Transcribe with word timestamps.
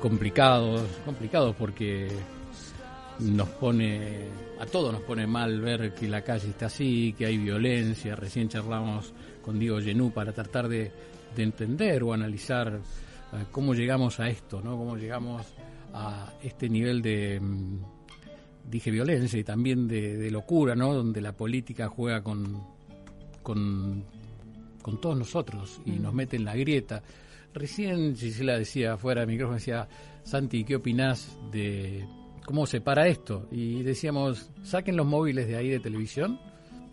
complicado, 0.00 0.86
complicado 1.04 1.54
porque 1.54 2.08
nos 3.20 3.48
pone, 3.50 4.28
a 4.58 4.66
todos 4.66 4.92
nos 4.92 5.02
pone 5.02 5.26
mal 5.26 5.60
ver 5.60 5.94
que 5.94 6.08
la 6.08 6.22
calle 6.22 6.48
está 6.48 6.66
así, 6.66 7.14
que 7.16 7.26
hay 7.26 7.38
violencia. 7.38 8.16
Recién 8.16 8.48
charlamos 8.48 9.12
con 9.42 9.58
Diego 9.58 9.80
Genú 9.80 10.10
para 10.10 10.32
tratar 10.32 10.68
de, 10.68 10.90
entender 11.36 12.02
o 12.02 12.12
analizar 12.12 12.80
eh, 13.32 13.44
cómo 13.50 13.74
llegamos 13.74 14.20
a 14.20 14.28
esto, 14.28 14.60
¿no? 14.60 14.76
Cómo 14.76 14.96
llegamos 14.96 15.46
a 15.92 16.32
este 16.42 16.68
nivel 16.68 17.02
de, 17.02 17.40
mm, 17.40 17.78
dije 18.70 18.90
violencia 18.90 19.38
y 19.38 19.44
también 19.44 19.88
de, 19.88 20.30
locura, 20.30 20.74
¿no? 20.74 20.94
Donde 20.94 21.20
la 21.20 21.32
política 21.32 21.88
juega 21.88 22.22
con, 22.22 22.62
con, 23.42 24.04
con 24.80 25.00
todos 25.00 25.16
nosotros 25.18 25.80
y 25.84 25.92
nos 25.92 26.14
mete 26.14 26.36
en 26.36 26.44
la 26.44 26.54
grieta. 26.56 27.02
Recién 27.54 28.16
Gisela 28.16 28.58
decía 28.58 28.94
afuera 28.94 29.20
del 29.20 29.30
micrófono, 29.30 29.54
decía, 29.54 29.88
Santi, 30.24 30.64
¿qué 30.64 30.76
opinás 30.76 31.38
de 31.52 32.04
cómo 32.44 32.66
se 32.66 32.80
para 32.80 33.06
esto? 33.06 33.46
Y 33.52 33.82
decíamos, 33.84 34.50
saquen 34.64 34.96
los 34.96 35.06
móviles 35.06 35.46
de 35.46 35.56
ahí 35.56 35.68
de 35.68 35.78
televisión 35.78 36.40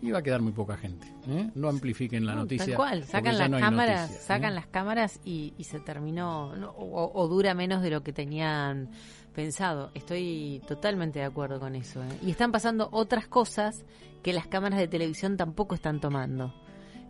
y 0.00 0.12
va 0.12 0.20
a 0.20 0.22
quedar 0.22 0.40
muy 0.40 0.52
poca 0.52 0.76
gente. 0.76 1.06
¿eh? 1.28 1.50
No 1.56 1.68
amplifiquen 1.68 2.26
la 2.26 2.36
noticia. 2.36 2.66
Tal 2.66 2.76
cual, 2.76 3.04
sacan 3.04 3.38
las 3.38 3.50
cámaras, 3.50 4.10
¿eh? 4.10 4.18
sacan 4.20 4.54
las 4.54 4.66
cámaras 4.66 5.20
y, 5.24 5.54
se 5.60 5.80
terminó, 5.80 6.52
o, 6.76 7.28
dura 7.28 7.54
menos 7.54 7.82
de 7.82 7.90
lo 7.90 8.04
que 8.04 8.12
tenían 8.12 8.90
pensado. 9.34 9.90
Estoy 9.94 10.62
totalmente 10.68 11.18
de 11.18 11.24
acuerdo 11.24 11.58
con 11.58 11.74
eso. 11.74 12.02
¿eh? 12.02 12.18
Y 12.22 12.30
están 12.30 12.52
pasando 12.52 12.88
otras 12.92 13.26
cosas 13.26 13.84
que 14.22 14.32
las 14.32 14.46
cámaras 14.46 14.78
de 14.78 14.86
televisión 14.88 15.36
tampoco 15.36 15.74
están 15.74 16.00
tomando. 16.00 16.54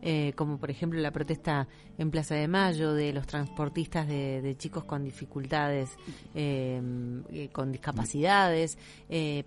Eh, 0.05 0.33
como 0.34 0.59
por 0.59 0.69
ejemplo 0.69 0.98
la 1.01 1.12
protesta 1.12 1.69
en 1.97 2.11
Plaza 2.11 2.34
de 2.34 2.48
Mayo 2.48 2.92
de 2.92 3.12
los 3.12 3.24
transportistas 3.24 4.09
de, 4.09 4.56
chicos 4.59 4.83
con 4.83 5.05
dificultades, 5.05 5.97
eh, 6.34 6.83
eh, 7.30 7.48
con 7.52 7.70
discapacidades, 7.70 8.77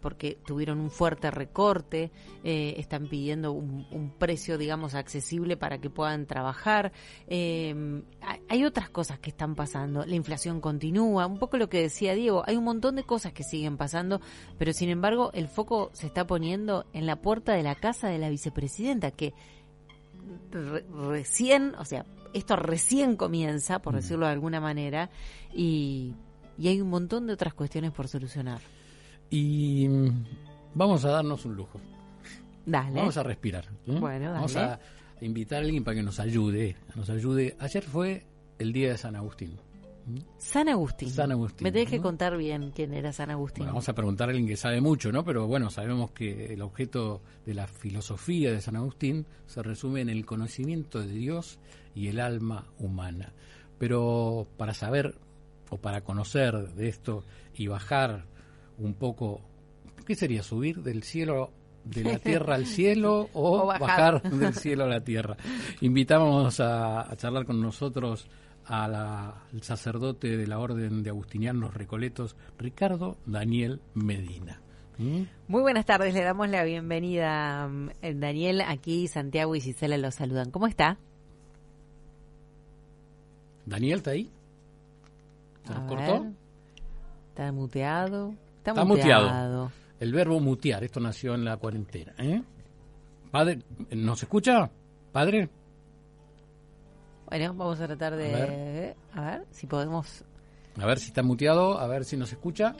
porque 0.01 0.37
tuvieron 0.45 0.79
un 0.79 0.89
fuerte 0.89 1.29
recorte, 1.29 2.11
están 2.43 3.07
pidiendo 3.07 3.51
un, 3.51 4.13
precio, 4.17 4.57
digamos, 4.57 4.95
accesible 4.95 5.57
para 5.57 5.79
que 5.79 5.89
puedan 5.89 6.25
trabajar. 6.25 6.93
hay 7.27 8.63
otras 8.63 8.89
cosas 8.89 9.19
que 9.19 9.31
están 9.31 9.55
pasando, 9.55 10.05
la 10.05 10.15
inflación 10.15 10.61
continúa, 10.61 11.25
un 11.25 11.39
poco 11.39 11.57
lo 11.57 11.67
que 11.67 11.81
decía 11.81 12.13
Diego, 12.13 12.43
hay 12.45 12.55
un 12.55 12.63
montón 12.63 12.95
de 12.95 13.03
cosas 13.03 13.33
que 13.33 13.43
siguen 13.43 13.77
pasando, 13.77 14.21
pero 14.57 14.71
sin 14.71 14.89
embargo 14.89 15.31
el 15.33 15.47
foco 15.47 15.89
se 15.93 16.07
está 16.07 16.25
poniendo 16.25 16.85
en 16.93 17.05
la 17.05 17.17
puerta 17.17 17.53
de 17.53 17.63
la 17.63 17.75
casa 17.75 18.07
de 18.07 18.19
la 18.19 18.29
vicepresidenta, 18.29 19.11
que 19.11 19.33
recién, 20.51 21.73
o 21.77 21.85
sea, 21.85 22.05
esto 22.33 22.55
recién 22.55 23.15
comienza, 23.15 23.79
por 23.79 23.95
decirlo 23.95 24.25
de 24.25 24.33
alguna 24.33 24.59
manera, 24.59 25.09
y, 25.53 26.13
hay 26.59 26.81
un 26.81 26.89
montón 26.89 27.27
de 27.27 27.33
otras 27.33 27.53
cuestiones 27.53 27.91
por 27.91 28.07
solucionar. 28.07 28.61
Y 29.29 29.87
mm, 29.87 30.25
vamos 30.73 31.03
a 31.05 31.09
darnos 31.09 31.45
un 31.45 31.55
lujo. 31.55 31.79
Dale. 32.65 32.99
Vamos 32.99 33.17
a 33.17 33.23
respirar. 33.23 33.65
¿eh? 33.87 33.99
Bueno, 33.99 34.31
Vamos 34.31 34.55
a 34.55 34.79
invitar 35.21 35.61
a 35.61 35.65
alguien 35.65 35.83
para 35.83 35.95
que 35.95 36.03
nos 36.03 36.19
ayude. 36.19 36.75
Nos 36.95 37.09
ayude. 37.09 37.55
Ayer 37.59 37.83
fue 37.83 38.25
el 38.57 38.73
día 38.73 38.89
de 38.89 38.97
San 38.97 39.15
Agustín. 39.15 39.59
San 40.37 40.69
Agustín. 40.69 41.11
Me 41.61 41.71
tenés 41.71 41.89
que 41.89 41.99
contar 41.99 42.37
bien 42.37 42.71
quién 42.71 42.93
era 42.93 43.11
San 43.11 43.31
Agustín. 43.31 43.65
vamos 43.65 43.89
a 43.89 43.93
preguntar 43.93 44.29
a 44.29 44.31
alguien 44.31 44.47
que 44.47 44.57
sabe 44.57 44.79
mucho, 44.81 45.11
¿no? 45.11 45.25
Pero 45.25 45.47
bueno, 45.47 45.69
sabemos 45.69 46.11
que 46.11 46.53
el 46.53 46.61
objeto 46.61 47.21
de 47.45 47.55
la 47.55 47.67
filosofía 47.67 48.51
de 48.51 48.61
San 48.61 48.75
Agustín 48.75 49.25
se 49.47 49.63
resume 49.63 50.01
en 50.01 50.09
el 50.09 50.25
conocimiento 50.25 50.99
de 50.99 51.11
Dios 51.11 51.59
y 51.95 52.07
el 52.07 52.19
alma 52.19 52.67
humana. 52.77 53.33
Pero 53.79 54.47
para 54.57 54.73
saber 54.73 55.15
o 55.69 55.77
para 55.77 56.01
conocer 56.01 56.73
de 56.73 56.87
esto 56.87 57.23
y 57.55 57.67
bajar 57.67 58.25
un 58.77 58.93
poco, 58.93 59.41
¿qué 60.05 60.15
sería? 60.15 60.43
¿Subir 60.43 60.83
del 60.83 61.03
cielo 61.03 61.51
de 61.83 62.03
la 62.03 62.19
tierra 62.19 62.55
al 62.55 62.65
cielo 62.65 63.29
o, 63.33 63.65
bajar. 63.65 64.21
del 64.21 64.53
cielo 64.53 64.85
a 64.85 64.87
la 64.87 65.01
tierra. 65.01 65.37
Invitamos 65.81 66.59
a, 66.59 67.11
a 67.11 67.15
charlar 67.15 67.45
con 67.45 67.61
nosotros 67.61 68.27
al 68.67 69.33
sacerdote 69.61 70.37
de 70.37 70.47
la 70.47 70.59
Orden 70.59 71.03
de 71.03 71.09
Agustinianos 71.09 71.73
Recoletos, 71.73 72.35
Ricardo 72.57 73.17
Daniel 73.25 73.79
Medina. 73.93 74.61
¿Mm? 74.97 75.23
Muy 75.47 75.61
buenas 75.61 75.85
tardes, 75.85 76.13
le 76.13 76.23
damos 76.23 76.49
la 76.49 76.63
bienvenida 76.63 77.67
mm, 77.67 77.89
Daniel, 78.15 78.61
aquí 78.61 79.07
Santiago 79.07 79.55
y 79.55 79.61
Gisela 79.61 79.97
lo 79.97 80.09
saludan. 80.11 80.51
¿Cómo 80.51 80.67
está? 80.67 80.97
Daniel, 83.65 83.97
¿está 83.97 84.11
ahí? 84.11 84.29
¿Se 85.65 85.73
cortó? 85.87 86.27
Está 87.29 87.51
muteado. 87.51 88.33
Está, 88.57 88.85
muteado. 88.85 89.71
El 89.99 90.13
verbo 90.13 90.39
mutear, 90.39 90.83
esto 90.83 90.99
nació 90.99 91.35
en 91.35 91.45
la 91.45 91.57
cuarentena. 91.57 92.13
¿eh? 92.17 92.41
Padre, 93.31 93.59
¿nos 93.91 94.21
escucha? 94.23 94.69
¿Padre? 95.11 95.49
Bueno, 97.27 97.53
vamos 97.53 97.79
a 97.81 97.87
tratar 97.87 98.15
de... 98.15 98.95
A 99.13 99.21
ver, 99.21 99.45
si 99.51 99.67
podemos... 99.67 100.23
A 100.79 100.85
ver 100.85 100.99
si 100.99 101.07
está 101.07 101.23
muteado, 101.23 101.79
a 101.79 101.87
ver 101.87 102.03
si 102.05 102.17
nos 102.17 102.31
escucha. 102.31 102.75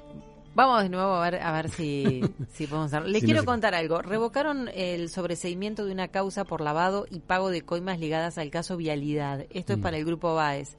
Vamos 0.54 0.84
de 0.84 0.90
nuevo 0.90 1.16
a 1.16 1.30
ver, 1.30 1.42
a 1.42 1.52
ver 1.52 1.70
si, 1.70 2.22
si 2.54 2.66
podemos 2.68 2.94
hacer. 2.94 3.10
Le 3.10 3.22
quiero 3.22 3.44
contar 3.44 3.76
algo. 3.76 4.02
Revocaron 4.02 4.70
el 4.74 5.10
sobreseimiento 5.10 5.86
de 5.86 5.92
una 5.92 6.08
causa 6.08 6.46
por 6.46 6.62
lavado 6.62 7.06
y 7.10 7.20
pago 7.20 7.50
de 7.50 7.64
coimas 7.64 8.00
ligadas 8.00 8.38
al 8.38 8.52
caso 8.52 8.78
Vialidad. 8.78 9.46
Esto 9.50 9.74
es 9.74 9.80
mm. 9.80 9.82
para 9.82 9.98
el 9.98 10.06
Grupo 10.06 10.34
Baez. 10.34 10.78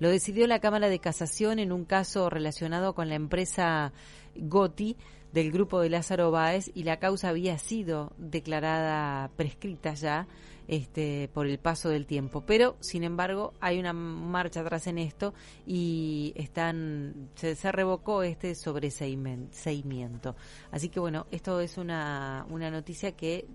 Lo 0.00 0.08
decidió 0.08 0.46
la 0.46 0.60
Cámara 0.60 0.88
de 0.88 0.98
Casación 0.98 1.58
en 1.58 1.72
un 1.72 1.84
caso 1.84 2.30
relacionado 2.30 2.94
con 2.94 3.08
la 3.08 3.16
empresa 3.16 3.92
Goti 4.34 4.96
del 5.32 5.52
grupo 5.52 5.80
de 5.80 5.90
Lázaro 5.90 6.30
Báez 6.30 6.70
y 6.74 6.84
la 6.84 6.98
causa 6.98 7.28
había 7.28 7.58
sido 7.58 8.12
declarada 8.16 9.30
prescrita 9.36 9.92
ya 9.94 10.26
este, 10.68 11.28
por 11.32 11.46
el 11.46 11.58
paso 11.58 11.88
del 11.88 12.06
tiempo. 12.06 12.42
Pero, 12.46 12.76
sin 12.80 13.02
embargo, 13.02 13.54
hay 13.60 13.80
una 13.80 13.92
marcha 13.92 14.60
atrás 14.60 14.86
en 14.86 14.98
esto 14.98 15.34
y 15.66 16.32
están 16.36 17.30
se, 17.34 17.72
revocó 17.72 18.22
este 18.22 18.54
sobreseimiento. 18.54 20.36
Así 20.70 20.90
que, 20.90 21.00
bueno, 21.00 21.26
esto 21.30 21.60
es 21.60 21.78
una, 21.78 22.46
una 22.50 22.70
noticia 22.70 23.12
que 23.12 23.46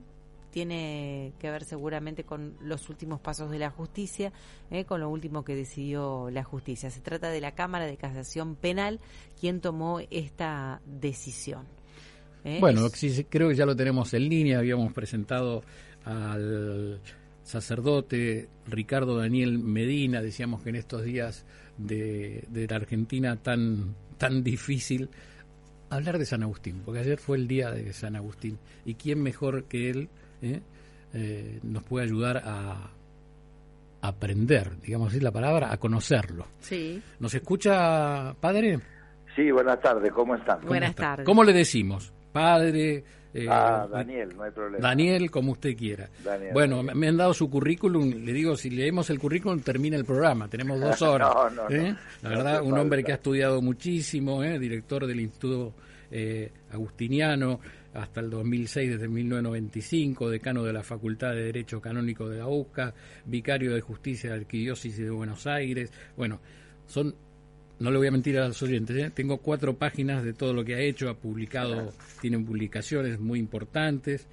tiene 0.53 1.34
que 1.40 1.50
ver 1.50 1.63
seguramente 1.63 2.25
con 2.25 2.56
los 2.62 2.88
últimos 2.88 3.19
pasos 3.19 3.50
de 3.50 3.57
la 3.57 3.72
justicia, 3.72 4.31
eh, 4.69 4.85
con 4.85 5.00
lo 5.00 5.09
último 5.09 5.44
que 5.44 5.56
decidió 5.56 6.29
la 6.29 6.44
justicia. 6.44 6.91
Se 6.91 7.02
trata 7.02 7.29
de 7.29 7.41
la 7.41 7.56
Cámara 7.56 7.88
de 7.88 7.97
Casación 7.97 8.56
Penal 8.56 9.00
quien 9.40 9.62
tomó 9.62 10.00
esta 10.12 10.79
decisión. 10.85 11.66
Eh, 12.44 12.57
bueno, 12.59 12.88
creo 13.29 13.50
que 13.50 13.56
ya 13.56 13.66
lo 13.66 13.75
tenemos 13.75 14.13
en 14.13 14.29
línea, 14.29 14.59
habíamos 14.59 14.94
presentado 14.94 15.63
al 16.06 17.00
sacerdote 17.44 18.47
Ricardo 18.68 19.18
Daniel 19.18 19.59
Medina, 19.59 20.22
decíamos 20.22 20.62
que 20.62 20.69
en 20.69 20.75
estos 20.75 21.03
días 21.03 21.46
de, 21.78 22.47
la 22.69 22.75
Argentina 22.75 23.36
tan, 23.38 23.96
tan 24.18 24.44
difícil, 24.44 25.09
hablar 25.90 26.18
de 26.18 26.25
San 26.25 26.44
Agustín, 26.44 26.81
porque 26.84 27.02
ayer 27.02 27.19
fue 27.19 27.38
el 27.38 27.47
día 27.47 27.72
de 27.72 27.94
San 27.94 28.16
Agustín, 28.16 28.58
y 28.86 28.96
quién 28.96 29.22
mejor 29.22 29.66
que 29.66 29.90
él 29.90 30.09
eh, 30.41 30.62
eh, 31.14 31.59
nos 31.64 31.84
puede 31.84 32.06
ayudar 32.06 32.41
a 32.46 32.91
aprender, 34.03 34.80
digamos 34.81 35.09
así 35.09 35.22
la 35.22 35.31
palabra, 35.31 35.72
a 35.72 35.78
conocerlo. 35.78 36.46
Sí. 36.59 37.02
¿Nos 37.20 37.34
escucha, 37.34 38.34
padre? 38.40 38.80
Sí, 39.35 39.50
buenas 39.50 39.80
tardes, 39.81 40.12
¿cómo 40.12 40.35
están? 40.35 40.59
buenas 40.66 40.94
tardes. 40.94 41.25
¿Cómo 41.25 41.44
le 41.44 41.53
decimos? 41.53 42.14
Padre, 42.33 43.03
eh, 43.33 43.47
ah, 43.49 43.88
Daniel, 43.89 44.35
no 44.35 44.44
hay 44.44 44.51
problema. 44.51 44.88
Daniel, 44.88 45.31
como 45.31 45.53
usted 45.53 45.75
quiera. 45.75 46.09
bueno, 46.51 46.83
me 46.83 47.07
han 47.07 47.17
dado 47.17 47.33
su 47.33 47.49
currículum, 47.49 48.09
le 48.23 48.33
digo, 48.33 48.57
si 48.57 48.69
leemos 48.69 49.09
el 49.09 49.19
currículum 49.19 49.61
termina 49.61 49.95
el 49.95 50.05
programa, 50.05 50.47
tenemos 50.47 50.79
dos 50.79 51.01
horas. 51.03 51.31
¿eh? 51.69 51.95
La 52.22 52.29
verdad, 52.29 52.61
un 52.61 52.77
hombre 52.77 53.03
que 53.03 53.11
ha 53.11 53.16
estudiado 53.16 53.61
muchísimo, 53.61 54.43
¿eh? 54.43 54.59
director 54.59 55.08
del 55.08 55.19
Instituto 55.22 55.73
Agustiniano 56.72 57.59
hasta 57.96 58.19
el 58.22 58.29
2006, 58.29 58.91
desde 58.91 59.08
1995, 59.08 60.29
decano 60.29 60.63
de 60.63 60.73
la 60.73 60.84
Facultad 60.84 61.31
de 61.31 61.43
Derecho 61.46 61.81
Canónico 61.81 62.29
de 62.29 62.40
la 62.40 62.47
UCA, 62.47 62.93
vicario 63.25 63.73
de 63.73 63.81
Justicia 63.81 64.29
de 64.29 64.35
la 64.35 64.41
Arquidiócesis 64.41 64.97
de 64.97 65.09
Buenos 65.09 65.47
Aires. 65.47 65.91
Bueno, 66.17 66.40
son 66.85 67.16
no 67.84 67.91
le 67.91 67.97
voy 67.97 68.08
a 68.08 68.12
mentir 68.12 68.40
a 68.40 68.47
los 68.47 68.64
oyentes, 68.64 68.96
¿eh? 68.96 69.12
tengo 69.14 69.40
cuatro 69.40 69.74
páginas 69.74 70.24
de 70.24 70.32
todo 70.32 70.53
lo 70.53 70.64
que 70.64 70.74
ha 70.74 70.80
hecho, 70.80 71.09
ha 71.09 71.16
publicado, 71.16 71.91
tienen 72.22 72.46
publicaciones 72.46 73.20
muy 73.20 73.40
importantes. 73.40 74.26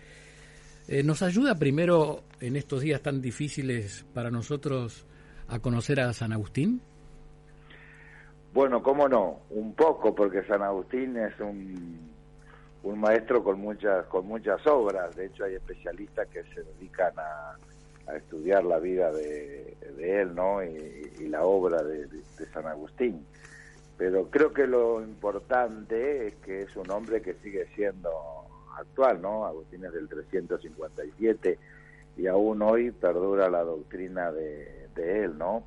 Eh, 0.87 1.03
¿Nos 1.03 1.21
ayuda 1.23 1.57
primero 1.57 2.23
en 2.41 2.55
estos 2.55 2.83
días 2.83 3.03
tan 3.03 3.21
difíciles 3.21 4.07
para 4.15 4.31
nosotros 4.31 5.05
a 5.49 5.59
conocer 5.59 5.99
a 5.99 6.13
San 6.13 6.33
Agustín? 6.33 6.81
Bueno, 8.55 8.85
cómo 8.85 9.09
no, 9.09 9.41
un 9.51 9.75
poco, 9.75 10.15
porque 10.15 10.45
San 10.45 10.63
Agustín 10.63 11.17
es 11.17 11.33
un, 11.41 12.09
un 12.85 13.01
maestro 13.01 13.43
con 13.43 13.61
muchas, 13.61 14.07
con 14.07 14.29
muchas 14.29 14.65
obras, 14.69 15.17
de 15.17 15.27
hecho 15.27 15.43
hay 15.43 15.57
especialistas 15.57 16.29
que 16.29 16.45
se 16.55 16.63
dedican 16.63 17.15
a, 17.19 17.57
a 18.11 18.17
estudiar 18.17 18.65
la 18.65 18.79
vida 18.79 19.13
de, 19.13 19.77
él 19.99 20.35
¿no? 20.35 20.63
y, 20.63 21.29
la 21.29 21.45
obra 21.45 21.83
de, 21.83 22.09
San 22.53 22.67
Agustín. 22.67 23.25
pero 23.97 24.29
creo 24.31 24.53
que 24.53 24.67
lo 24.67 25.03
importante 25.03 26.27
es 26.27 26.35
que 26.37 26.63
es 26.63 26.75
un 26.77 26.91
hombre 26.91 27.21
que 27.23 27.35
sigue 27.35 27.67
siendo 27.75 28.11
actual, 28.77 29.21
¿no? 29.21 29.45
Agustín 29.45 29.85
es 29.85 29.93
del 29.93 30.09
357 30.09 31.59
y 32.17 32.27
aún 32.27 32.63
hoy 32.63 32.91
perdura 32.91 33.49
la 33.51 33.63
doctrina 33.63 34.33
de, 34.33 34.89
de 34.95 35.25
él, 35.25 35.39
¿no? 35.39 35.63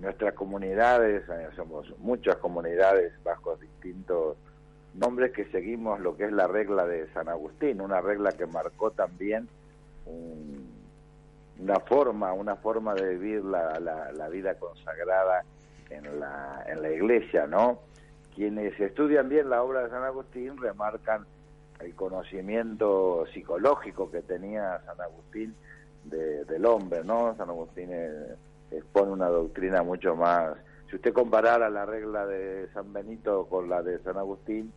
Nuestras 0.00 0.34
comunidades, 0.34 1.28
eh, 1.28 1.48
somos 1.56 1.92
muchas 1.98 2.36
comunidades 2.36 3.12
bajo 3.22 3.56
distintos 3.56 4.36
nombres 4.94 5.32
que 5.32 5.44
seguimos 5.46 6.00
lo 6.00 6.16
que 6.16 6.24
es 6.24 6.32
la 6.32 6.46
regla 6.46 6.86
de 6.86 7.12
San 7.12 7.28
Agustín, 7.28 7.80
una 7.80 8.00
regla 8.00 8.32
que 8.32 8.46
marcó 8.46 8.90
también 8.90 9.48
una 11.62 11.78
forma, 11.80 12.32
una 12.32 12.56
forma 12.56 12.94
de 12.94 13.16
vivir 13.16 13.44
la, 13.44 13.78
la, 13.80 14.28
vida 14.28 14.54
consagrada 14.56 15.44
en 15.90 16.18
la, 16.18 16.64
en 16.66 16.82
la 16.82 16.90
iglesia, 16.90 17.46
¿no? 17.46 17.78
Quienes 18.34 18.78
estudian 18.80 19.28
bien 19.28 19.48
la 19.48 19.62
obra 19.62 19.84
de 19.84 19.90
San 19.90 20.02
Agustín 20.02 20.56
remarcan 20.56 21.24
el 21.80 21.94
conocimiento 21.94 23.26
psicológico 23.32 24.10
que 24.10 24.22
tenía 24.22 24.80
San 24.86 25.00
Agustín 25.00 25.54
del 26.04 26.66
hombre, 26.66 27.04
¿no? 27.04 27.34
San 27.36 27.48
Agustín 27.48 27.90
eh, 27.92 28.34
expone 28.70 29.12
una 29.12 29.28
doctrina 29.28 29.82
mucho 29.82 30.16
más... 30.16 30.56
Si 30.90 30.96
usted 30.96 31.12
comparara 31.12 31.70
la 31.70 31.86
regla 31.86 32.26
de 32.26 32.68
San 32.74 32.92
Benito 32.92 33.46
con 33.46 33.68
la 33.68 33.82
de 33.82 33.98
San 34.00 34.18
Agustín, 34.18 34.72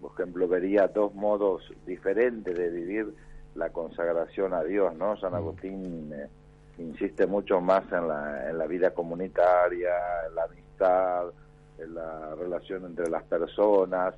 por 0.00 0.12
ejemplo, 0.12 0.48
vería 0.48 0.88
dos 0.88 1.14
modos 1.14 1.62
diferentes 1.86 2.56
de 2.56 2.70
vivir 2.70 3.14
la 3.54 3.70
consagración 3.70 4.54
a 4.54 4.62
Dios, 4.62 4.94
¿no? 4.94 5.16
San 5.18 5.32
mm. 5.32 5.36
Agustín 5.36 6.12
eh, 6.12 6.28
insiste 6.78 7.26
mucho 7.26 7.60
más 7.60 7.84
en 7.92 8.08
la, 8.08 8.50
en 8.50 8.58
la 8.58 8.66
vida 8.66 8.92
comunitaria, 8.92 9.90
en 10.28 10.34
la 10.34 10.44
amistad, 10.44 11.26
en 11.78 11.94
la 11.94 12.34
relación 12.34 12.84
entre 12.86 13.08
las 13.10 13.22
personas, 13.24 14.14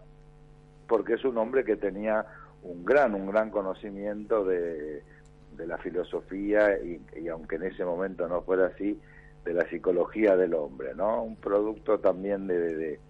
porque 0.86 1.14
es 1.14 1.25
un 1.25 1.38
hombre 1.38 1.64
que 1.64 1.76
tenía 1.76 2.25
un 2.62 2.84
gran, 2.84 3.14
un 3.14 3.26
gran 3.26 3.50
conocimiento 3.50 4.44
de, 4.44 5.02
de 5.56 5.66
la 5.66 5.78
filosofía 5.78 6.78
y, 6.78 7.00
y, 7.16 7.28
aunque 7.28 7.56
en 7.56 7.64
ese 7.64 7.84
momento 7.84 8.28
no 8.28 8.42
fuera 8.42 8.66
así, 8.66 8.98
de 9.44 9.52
la 9.52 9.69
psicología 9.69 10.36
del 10.36 10.54
hombre, 10.54 10.94
¿no? 10.94 11.22
Un 11.22 11.36
producto 11.36 11.98
también 11.98 12.46
de, 12.46 12.76
de, 12.76 13.00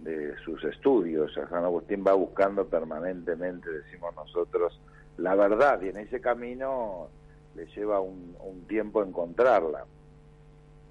de 0.00 0.36
sus 0.44 0.62
estudios. 0.64 1.34
San 1.34 1.64
Agustín 1.64 2.04
va 2.06 2.12
buscando 2.14 2.66
permanentemente, 2.66 3.70
decimos 3.70 4.14
nosotros, 4.14 4.80
la 5.18 5.34
verdad 5.34 5.80
y 5.82 5.88
en 5.88 5.98
ese 5.98 6.20
camino 6.20 7.08
le 7.54 7.66
lleva 7.66 8.00
un, 8.00 8.34
tiempo 8.68 9.02
encontrarla. 9.02 9.84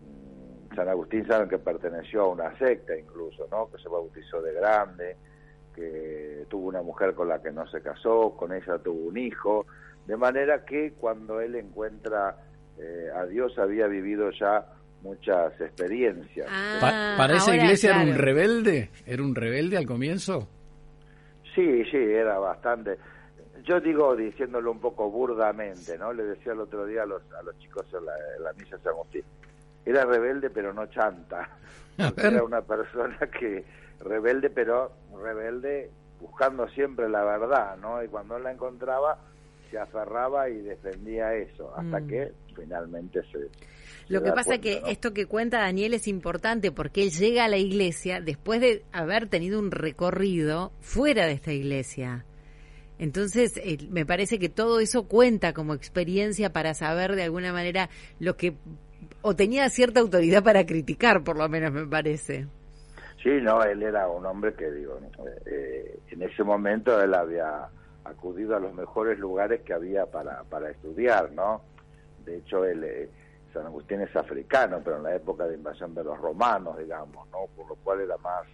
Mm, 0.02 0.76
San 0.76 0.88
Agustín 0.88 1.26
saben 1.28 1.50
que 1.50 1.58
perteneció 1.58 2.24
a 2.24 2.28
una 2.30 2.58
secta 2.58 2.98
incluso, 2.98 3.48
¿no? 3.52 3.70
Que 3.70 3.82
se 3.82 3.90
bautizó 3.90 4.42
de 4.42 4.54
grande, 4.54 5.18
que 5.76 6.46
tuvo 6.50 6.68
una 6.68 6.82
mujer 6.82 7.14
con 7.14 7.28
la 7.28 7.42
que 7.42 7.52
no 7.52 7.68
se 7.68 7.82
casó, 7.82 8.36
con 8.38 8.54
ella 8.54 8.78
tuvo 8.78 9.10
un 9.10 9.18
hijo, 9.18 9.66
de 10.06 10.16
manera 10.16 10.64
que 10.64 10.94
cuando 10.94 11.42
él 11.42 11.56
encuentra 11.56 12.38
eh, 12.78 13.10
a 13.16 13.26
Dios 13.26 13.58
había 13.58 13.88
vivido 13.88 14.30
ya 14.32 14.66
muchas 15.02 15.60
experiencias. 15.60 16.48
Ah, 16.50 17.16
¿Para 17.18 17.36
esa 17.36 17.56
iglesia 17.56 17.92
era 17.92 18.04
un 18.04 18.18
rebelde? 18.18 18.90
¿Era 19.06 19.22
un 19.22 19.36
rebelde 19.36 19.78
al 19.78 19.86
comienzo? 19.86 20.48
Sí, 21.54 21.84
sí, 21.92 21.98
era 21.98 22.40
bastante. 22.40 22.98
Yo 23.64 23.80
digo, 23.80 24.16
diciéndolo 24.16 24.72
un 24.72 24.80
poco 24.80 25.10
burdamente, 25.10 25.98
¿no? 25.98 26.12
Le 26.12 26.24
decía 26.24 26.54
el 26.54 26.60
otro 26.60 26.86
día 26.86 27.04
a 27.04 27.06
los, 27.06 27.22
a 27.34 27.44
los 27.44 27.58
chicos 27.60 27.86
en 27.94 28.06
la, 28.06 28.14
en 28.38 28.44
la 28.44 28.54
misa 28.54 28.78
San 28.80 28.94
Agustín. 28.94 29.24
Era 29.86 30.06
rebelde, 30.06 30.50
pero 30.50 30.74
no 30.74 30.88
chanta. 30.88 31.50
Era 32.18 32.44
una 32.44 32.62
persona 32.62 33.18
que, 33.40 33.64
rebelde, 34.00 34.50
pero 34.50 34.92
rebelde 35.22 35.92
buscando 36.20 36.68
siempre 36.70 37.10
la 37.10 37.24
verdad, 37.24 37.78
¿no? 37.78 38.04
Y 38.04 38.08
cuando 38.08 38.40
la 38.40 38.52
encontraba, 38.52 39.18
se 39.70 39.78
aferraba 39.78 40.50
y 40.50 40.62
defendía 40.62 41.34
eso, 41.36 41.74
hasta 41.76 42.00
mm. 42.00 42.08
que 42.08 42.32
finalmente 42.56 43.22
se, 43.32 43.50
lo 44.08 44.22
que 44.22 44.32
pasa 44.32 44.56
es 44.56 44.60
que 44.60 44.82
esto 44.88 45.14
que 45.14 45.26
cuenta 45.26 45.60
Daniel 45.60 45.94
es 45.94 46.08
importante 46.08 46.72
porque 46.72 47.04
él 47.04 47.12
llega 47.12 47.46
a 47.46 47.48
la 47.48 47.58
iglesia 47.58 48.22
después 48.22 48.60
de 48.60 48.84
haber 48.92 49.28
tenido 49.28 49.60
un 49.60 49.72
recorrido 49.72 50.72
fuera 50.82 51.26
de 51.26 51.34
esta 51.34 51.54
iglesia. 51.54 52.26
Entonces, 53.00 53.58
eh, 53.58 53.78
me 53.90 54.06
parece 54.06 54.40
que 54.40 54.50
todo 54.50 54.80
eso 54.80 55.08
cuenta 55.08 55.54
como 55.54 55.74
experiencia 55.74 56.52
para 56.52 56.74
saber 56.74 57.16
de 57.16 57.24
alguna 57.24 57.52
manera 57.52 57.90
lo 58.20 58.38
que, 58.38 58.56
o 59.22 59.36
tenía 59.36 59.70
cierta 59.70 60.00
autoridad 60.00 60.44
para 60.44 60.66
criticar, 60.66 61.24
por 61.24 61.38
lo 61.38 61.50
menos 61.50 61.72
me 61.72 61.86
parece. 61.86 62.48
Sí, 63.22 63.30
no, 63.42 63.64
él 63.64 63.82
era 63.82 64.08
un 64.10 64.26
hombre 64.26 64.54
que, 64.54 64.70
digo, 64.70 65.00
eh, 65.46 66.00
en 66.12 66.22
ese 66.22 66.44
momento 66.44 67.02
él 67.02 67.14
había 67.14 67.70
acudido 68.04 68.56
a 68.56 68.60
los 68.60 68.74
mejores 68.74 69.18
lugares 69.18 69.62
que 69.62 69.74
había 69.74 70.06
para, 70.06 70.44
para 70.44 70.70
estudiar, 70.70 71.32
¿no? 71.32 71.62
De 72.26 72.38
hecho, 72.38 72.66
él, 72.66 72.84
eh, 72.84 73.10
San 73.54 73.66
Agustín 73.66 74.02
es 74.02 74.16
africano, 74.16 74.82
pero 74.84 74.98
en 74.98 75.04
la 75.04 75.16
época 75.16 75.48
de 75.48 75.56
invasión 75.56 75.94
de 75.94 76.04
los 76.04 76.18
romanos, 76.18 76.78
digamos, 76.78 77.30
¿no? 77.30 77.46
Por 77.56 77.70
lo 77.70 77.76
cual 77.76 78.02
era 78.02 78.18
más, 78.18 78.46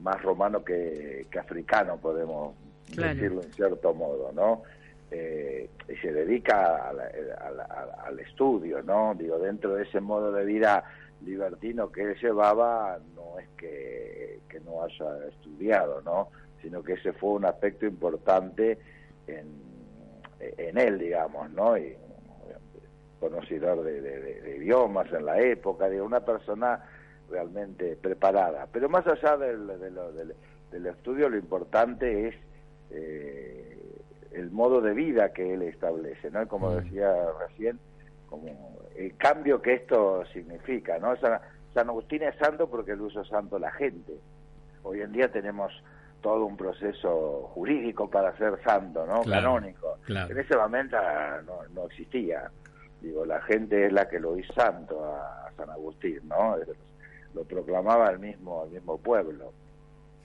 más 0.00 0.22
romano 0.22 0.62
que, 0.62 1.26
africano, 1.40 1.96
podemos 1.96 2.54
decirlo 2.96 3.42
en 3.42 3.52
cierto 3.52 3.94
modo, 3.94 4.32
¿no? 4.32 4.62
Eh, 5.10 5.70
y 5.88 5.96
se 5.96 6.12
dedica 6.12 6.90
al 6.90 8.20
estudio, 8.20 8.82
¿no? 8.82 9.14
Digo, 9.14 9.38
dentro 9.38 9.74
de 9.74 9.84
ese 9.84 10.00
modo 10.00 10.32
de 10.32 10.44
vida 10.44 10.84
libertino 11.24 11.90
que 11.90 12.02
él 12.02 12.16
llevaba, 12.20 12.98
no 13.14 13.38
es 13.38 13.48
que, 13.56 14.40
no 14.64 14.82
haya 14.82 15.28
estudiado, 15.28 16.02
¿no? 16.02 16.28
Sino 16.60 16.82
que 16.82 16.94
ese 16.94 17.12
fue 17.12 17.30
un 17.30 17.44
aspecto 17.44 17.86
importante 17.86 18.78
en, 19.26 19.46
en 20.40 20.76
él, 20.76 20.98
digamos, 20.98 21.50
¿no? 21.52 21.78
Y 21.78 21.96
conocedor 23.18 23.82
de, 23.82 24.56
idiomas 24.58 25.12
en 25.12 25.24
la 25.24 25.40
época, 25.40 25.88
de 25.88 26.00
una 26.00 26.20
persona 26.20 26.84
realmente 27.30 27.96
preparada. 27.96 28.66
Pero 28.72 28.88
más 28.88 29.06
allá 29.06 29.36
del, 29.36 29.66
del, 30.70 30.86
estudio, 30.86 31.28
lo 31.28 31.36
importante 31.36 32.28
es 32.28 32.34
eh, 32.90 33.78
el 34.32 34.50
modo 34.50 34.80
de 34.80 34.92
vida 34.94 35.32
que 35.32 35.54
él 35.54 35.62
establece, 35.62 36.30
¿no? 36.30 36.46
Como 36.48 36.70
mm. 36.70 36.76
decía 36.76 37.12
recién, 37.40 37.78
como 38.28 38.48
el 38.96 39.16
cambio 39.16 39.62
que 39.62 39.74
esto 39.74 40.24
significa, 40.32 40.98
¿no? 40.98 41.16
San, 41.16 41.40
Agustín 41.74 42.24
es 42.24 42.34
santo 42.36 42.68
porque 42.68 42.92
él 42.92 43.00
usa 43.00 43.24
santo 43.24 43.58
la 43.58 43.70
gente. 43.70 44.12
Hoy 44.82 45.00
en 45.00 45.12
día 45.12 45.30
tenemos 45.30 45.72
todo 46.20 46.44
un 46.44 46.56
proceso 46.56 47.50
jurídico 47.54 48.10
para 48.10 48.36
ser 48.36 48.60
santo, 48.64 49.06
¿no? 49.06 49.22
Canónico. 49.22 49.98
En 50.08 50.38
ese 50.38 50.56
momento 50.56 50.96
no, 51.46 51.60
no 51.72 51.86
existía 51.86 52.50
digo, 53.00 53.24
la 53.24 53.40
gente 53.42 53.86
es 53.86 53.92
la 53.92 54.08
que 54.08 54.18
lo 54.18 54.36
hizo 54.36 54.52
santo 54.54 55.04
a, 55.04 55.50
San 55.56 55.70
Agustín, 55.70 56.20
¿no? 56.28 56.56
Lo 57.34 57.44
proclamaba 57.44 58.10
el 58.10 58.20
mismo, 58.20 58.64
el 58.64 58.70
mismo 58.70 58.96
pueblo. 58.98 59.52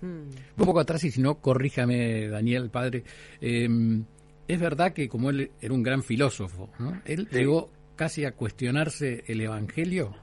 Hmm. 0.02 0.30
Un 0.58 0.66
poco 0.66 0.80
atrás, 0.80 1.04
y 1.04 1.12
si 1.12 1.22
no, 1.22 1.36
corríjame, 1.36 2.28
Daniel, 2.28 2.70
padre. 2.70 3.04
Em, 3.40 4.06
es 4.48 4.60
verdad 4.60 4.94
que 4.94 5.08
como 5.08 5.30
él 5.30 5.52
era 5.62 5.74
un 5.74 5.84
gran 5.84 6.04
filósofo, 6.04 6.70
¿no? 6.80 7.02
Él 7.06 7.28
llegó 7.30 7.70
casi 7.96 8.26
a 8.26 8.34
cuestionarse 8.34 9.24
el 9.28 9.42
Evangelio. 9.42 10.16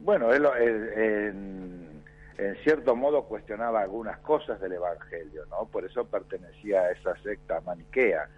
Bueno, 0.00 0.32
él 0.32 0.46
en, 0.56 2.02
en, 2.38 2.56
cierto 2.62 2.94
modo 2.94 3.24
cuestionaba 3.24 3.82
algunas 3.82 4.18
cosas 4.20 4.60
del 4.60 4.72
Evangelio, 4.72 5.44
¿no? 5.46 5.66
Por 5.66 5.84
eso 5.84 6.06
pertenecía 6.06 6.82
a 6.82 6.92
esa 6.92 7.16
secta 7.22 7.60
maniquea 7.60 8.28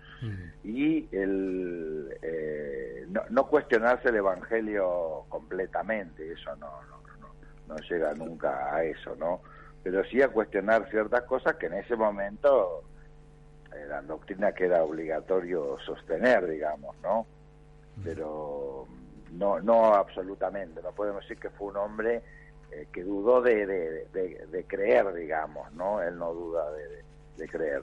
y 0.64 1.08
el, 1.12 2.14
eh, 2.22 3.06
no, 3.30 3.46
cuestionarse 3.46 4.08
el 4.08 4.16
Evangelio 4.16 5.24
completamente, 5.28 6.32
eso 6.32 6.54
no, 6.56 6.82
no, 6.90 7.00
no, 7.70 7.76
llega 7.88 8.14
nunca 8.14 8.74
a 8.74 8.84
eso, 8.84 9.16
¿no? 9.16 9.40
Pero 9.82 10.04
sí 10.04 10.20
a 10.20 10.28
cuestionar 10.28 10.88
ciertas 10.90 11.22
cosas 11.22 11.56
que 11.56 11.66
en 11.66 11.74
ese 11.74 11.96
momento 11.96 12.84
la 13.88 14.02
doctrina 14.02 14.52
que 14.52 14.66
era 14.66 14.82
obligatorio 14.82 15.78
sostener, 15.86 16.46
digamos, 16.48 16.96
¿no? 17.02 17.26
Pero 18.04 18.86
no, 19.32 19.60
no 19.60 19.94
absolutamente, 19.94 20.82
no 20.82 20.92
podemos 20.92 21.22
decir 21.22 21.38
que 21.38 21.50
fue 21.50 21.68
un 21.68 21.76
hombre 21.76 22.22
eh, 22.72 22.86
que 22.92 23.02
dudó 23.02 23.40
de, 23.40 23.66
de, 23.66 24.64
creer, 24.66 25.14
digamos, 25.14 25.72
¿no? 25.72 26.02
Él 26.02 26.18
no 26.18 26.34
duda 26.34 26.64
de 27.36 27.48
creer. 27.48 27.82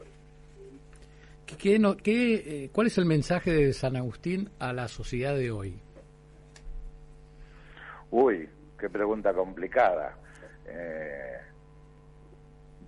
¿Qué, 1.48 1.80
qué, 2.04 2.34
eh, 2.36 2.70
¿Cuál 2.74 2.88
es 2.88 2.98
el 2.98 3.06
mensaje 3.06 3.52
de 3.52 3.72
San 3.72 3.96
Agustín 3.96 4.50
a 4.60 4.74
la 4.74 4.90
sociedad 4.90 5.34
de 5.36 5.50
hoy? 5.50 5.80
Uy, 8.12 8.50
qué 8.78 8.90
pregunta 8.90 9.34
complicada. 9.34 10.16
Eh, 10.68 11.38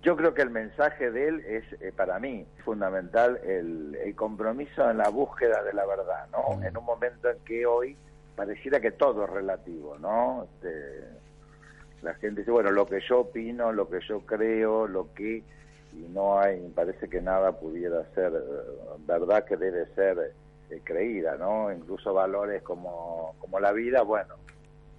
yo 0.02 0.16
creo 0.16 0.32
que 0.32 0.42
el 0.42 0.50
mensaje 0.50 1.10
de 1.10 1.28
él 1.28 1.40
es, 1.46 1.64
eh, 1.82 1.92
para 1.94 2.18
mí, 2.18 2.46
fundamental 2.64 3.38
el, 3.44 4.14
compromiso 4.16 4.90
en 4.90 4.98
la 4.98 5.08
búsqueda 5.08 5.62
de 5.62 5.72
la 5.72 5.86
verdad, 5.86 6.26
¿no? 6.32 6.56
Mm. 6.56 6.64
En 6.64 6.76
un 6.76 6.84
momento 6.84 7.30
en 7.30 7.38
que 7.40 7.64
hoy 7.64 7.96
pareciera 8.34 8.80
que 8.80 8.92
todo 8.92 9.24
es 9.24 9.30
relativo, 9.30 9.98
¿no? 9.98 10.44
Este, 10.44 11.04
la 12.02 12.14
gente 12.14 12.40
dice, 12.40 12.50
bueno, 12.50 12.70
lo 12.70 12.86
que 12.86 13.00
yo 13.06 13.20
opino, 13.20 13.72
lo 13.72 13.88
que 13.88 14.00
yo 14.08 14.20
creo, 14.20 14.86
lo 14.86 15.12
que... 15.14 15.42
Y 15.92 16.08
no 16.12 16.38
hay, 16.38 16.68
parece 16.74 17.08
que 17.08 17.20
nada 17.20 17.52
pudiera 17.52 18.04
ser 18.14 18.32
eh, 18.32 18.96
verdad 19.00 19.44
que 19.44 19.56
debe 19.56 19.86
ser 19.94 20.32
eh, 20.70 20.80
creída, 20.84 21.36
¿no? 21.36 21.72
Incluso 21.72 22.14
valores 22.14 22.62
como, 22.62 23.34
como 23.38 23.58
la 23.58 23.72
vida, 23.72 24.02
bueno, 24.02 24.36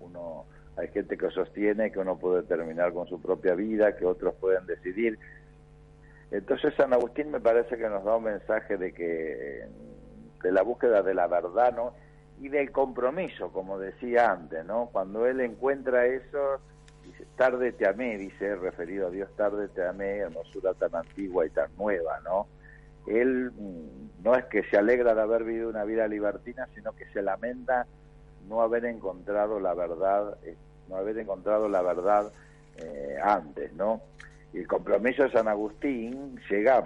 uno 0.02 0.46
hay 0.78 0.88
gente 0.90 1.18
que 1.18 1.30
sostiene 1.32 1.92
que 1.92 2.00
uno 2.00 2.18
puede 2.18 2.44
terminar 2.44 2.94
con 2.94 3.08
su 3.08 3.22
propia 3.22 3.56
vida, 3.56 3.96
que 3.96 4.06
otros 4.06 4.36
pueden 4.36 4.66
decidir. 4.66 5.20
Entonces 6.32 6.74
San 6.76 6.94
Agustín 6.94 7.30
me 7.30 7.42
parece 7.42 7.78
que 7.78 7.90
nos 7.90 8.04
da 8.04 8.16
un 8.16 8.24
mensaje 8.24 8.78
de 8.78 8.94
que 8.94 9.66
de 10.42 10.52
la 10.52 10.64
búsqueda 10.64 11.02
de 11.02 11.14
la 11.14 11.28
verdad, 11.28 11.76
¿no? 11.76 11.94
Y 12.40 12.50
del 12.50 12.72
compromiso, 12.72 13.52
como 13.52 13.78
decía 13.78 14.32
antes, 14.32 14.66
¿no? 14.66 14.90
Cuando 14.92 15.28
él 15.28 15.42
encuentra 15.42 16.08
eso, 16.08 16.60
dice, 17.06 17.26
tarde 17.36 17.74
te 17.74 17.88
amé, 17.88 18.18
dice, 18.18 18.56
referido 18.56 19.08
a 19.08 19.12
Dios, 19.12 19.30
tarde 19.36 19.68
te 19.68 19.86
amé, 19.86 20.20
hermosura 20.20 20.74
tan 20.74 20.96
antigua 20.96 21.46
y 21.46 21.50
tan 21.50 21.70
nueva, 21.78 22.20
¿no? 22.22 22.48
Él 23.06 23.52
mm, 23.52 24.24
no 24.24 24.36
es 24.36 24.46
que 24.46 24.64
se 24.64 24.78
alegra 24.78 25.14
de 25.14 25.22
haber 25.22 25.44
vivido 25.44 25.70
una 25.70 25.84
vida 25.84 26.08
libertina, 26.08 26.68
sino 26.74 26.94
que 26.94 27.06
se 27.12 27.22
lamenta 27.22 27.86
no 28.52 28.62
haber 28.62 28.86
encontrado 28.86 29.60
la 29.60 29.74
verdad, 29.74 30.38
eh, 30.44 30.56
no 30.90 30.98
haber 30.98 31.18
encontrado 31.18 31.70
la 31.70 31.82
verdad 31.82 32.32
eh, 32.78 33.18
antes, 33.24 33.74
¿no? 33.74 34.02
Y 34.54 34.60
el 34.60 34.68
compromiso 34.68 35.24
de 35.24 35.32
San 35.32 35.48
Agustín 35.48 36.38
llega, 36.50 36.84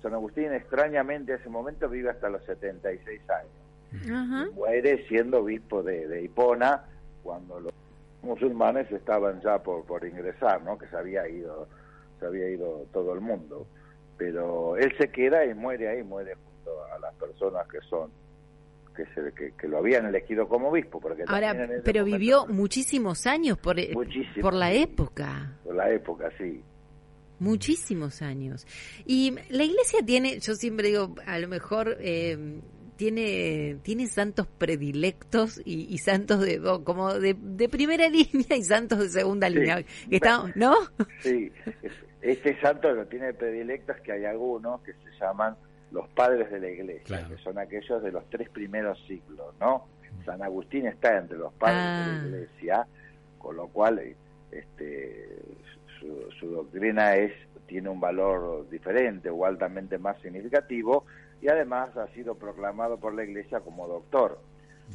San 0.00 0.14
Agustín 0.14 0.54
extrañamente 0.54 1.34
a 1.34 1.36
ese 1.36 1.50
momento 1.50 1.86
vive 1.90 2.08
hasta 2.08 2.30
los 2.30 2.42
76 2.44 3.20
años. 3.28 4.54
Muere 4.54 5.06
siendo 5.06 5.40
obispo 5.40 5.82
de, 5.82 6.22
Hipona 6.22 6.86
cuando 7.22 7.60
los 7.60 7.72
musulmanes 8.22 8.90
estaban 8.90 9.42
ya 9.42 9.62
por, 9.62 9.84
por 9.84 10.06
ingresar, 10.06 10.62
¿no? 10.62 10.78
Que 10.78 10.86
se 10.86 10.96
había 10.96 11.28
ido, 11.28 11.68
se 12.18 12.24
había 12.24 12.48
ido 12.48 12.86
todo 12.94 13.12
el 13.12 13.20
mundo. 13.20 13.66
Pero 14.16 14.78
él 14.78 14.94
se 14.96 15.10
queda 15.10 15.44
y 15.44 15.52
muere 15.52 15.88
ahí, 15.88 16.02
muere 16.02 16.36
junto 16.36 16.82
a 16.86 16.98
las 16.98 17.12
personas 17.16 17.68
que 17.68 17.80
son 17.82 18.10
que, 18.92 19.04
se, 19.06 19.52
que, 19.56 19.68
lo 19.68 19.78
habían 19.78 20.06
elegido 20.06 20.48
como 20.48 20.68
obispo. 20.68 21.00
Porque 21.00 21.24
Ahora, 21.26 21.68
pero 21.84 22.04
vivió 22.04 22.46
muchísimos 22.46 23.26
años 23.26 23.58
por, 23.58 23.78
eh, 23.78 23.92
por 24.40 24.54
la 24.54 24.72
época. 24.72 25.58
Por 25.64 25.74
la 25.74 25.90
época, 25.90 26.30
sí. 26.38 26.62
Muchísimos 27.38 28.22
años. 28.22 28.66
Y 29.04 29.34
la 29.50 29.64
iglesia 29.64 30.00
tiene, 30.04 30.38
yo 30.38 30.54
siempre 30.54 30.88
digo, 30.88 31.14
a 31.26 31.38
lo 31.38 31.48
mejor 31.48 31.96
eh, 32.00 32.60
tiene, 32.96 33.78
tiene 33.82 34.06
santos 34.06 34.46
predilectos 34.46 35.60
y, 35.64 35.98
santos 35.98 36.40
de 36.40 36.60
como 36.84 37.14
de, 37.14 37.34
primera 37.68 38.08
línea 38.10 38.56
y 38.56 38.62
santos 38.62 39.00
de 39.00 39.08
segunda 39.08 39.48
línea. 39.48 39.84
¿No? 40.54 40.74
Sí, 41.20 41.50
este 42.20 42.60
santo 42.60 42.92
lo 42.92 43.06
tiene 43.06 43.34
predilectos 43.34 43.96
que 44.02 44.12
hay 44.12 44.24
algunos 44.24 44.80
que 44.82 44.92
se 44.92 45.10
llaman 45.20 45.56
los 45.92 46.08
padres 46.08 46.50
de 46.50 46.60
la 46.60 46.70
iglesia, 46.70 47.26
que 47.28 47.36
son 47.38 47.58
aquellos 47.58 48.02
de 48.02 48.10
los 48.10 48.28
tres 48.30 48.48
primeros 48.48 48.98
siglos, 49.06 49.54
¿no? 49.60 49.86
San 50.24 50.42
Agustín 50.42 50.86
está 50.86 51.16
entre 51.18 51.38
los 51.38 51.52
padres 51.54 51.76
de 51.76 51.82
la 51.82 52.06
ah. 52.06 52.26
iglesia, 52.26 52.86
con 53.38 53.56
lo 53.56 53.68
cual 53.68 54.00
este, 54.50 55.28
su, 56.38 56.46
doctrina 56.50 57.16
es 57.16 57.32
tiene 57.66 57.88
un 57.88 58.00
valor 58.00 58.68
diferente 58.68 59.30
o 59.30 59.46
altamente 59.46 59.96
más 59.98 60.20
significativo 60.20 61.06
y 61.40 61.48
además 61.48 61.96
ha 61.96 62.06
sido 62.08 62.34
proclamado 62.34 62.98
por 62.98 63.14
la 63.14 63.24
iglesia 63.24 63.60
como 63.60 63.88
doctor. 63.88 64.38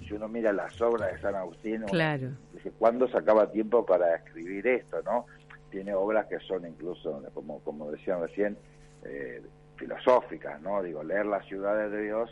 Si 0.08 0.14
uno 0.14 0.28
mira 0.28 0.54
las 0.54 0.80
obras 0.80 1.12
de 1.12 1.20
San 1.20 1.34
Agustín, 1.34 1.82
claro. 1.84 2.30
dice, 2.54 2.72
¿cuándo 2.78 3.08
sacaba 3.08 3.52
tiempo 3.52 3.84
para 3.84 4.16
escribir 4.16 4.68
esto? 4.68 5.02
no 5.04 5.26
Tiene 5.72 5.96
obras 5.96 6.28
que 6.28 6.40
son 6.40 6.68
incluso, 6.68 7.24
como, 7.34 7.60
como 7.62 7.92
decían 7.92 8.22
recién, 8.22 8.58
eh, 9.04 9.42
filosóficas, 9.78 10.62
¿no? 10.62 10.82
Digo, 10.84 11.04
leer 11.04 11.26
las 11.26 11.46
ciudades 11.46 11.92
de 11.92 12.04
Dios 12.04 12.30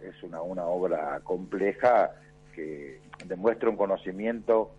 es 0.00 0.22
una, 0.22 0.40
una 0.40 0.64
obra 0.64 1.20
compleja 1.22 2.12
que 2.54 3.00
demuestra 3.26 3.68
un 3.68 3.76
conocimiento 3.76 4.72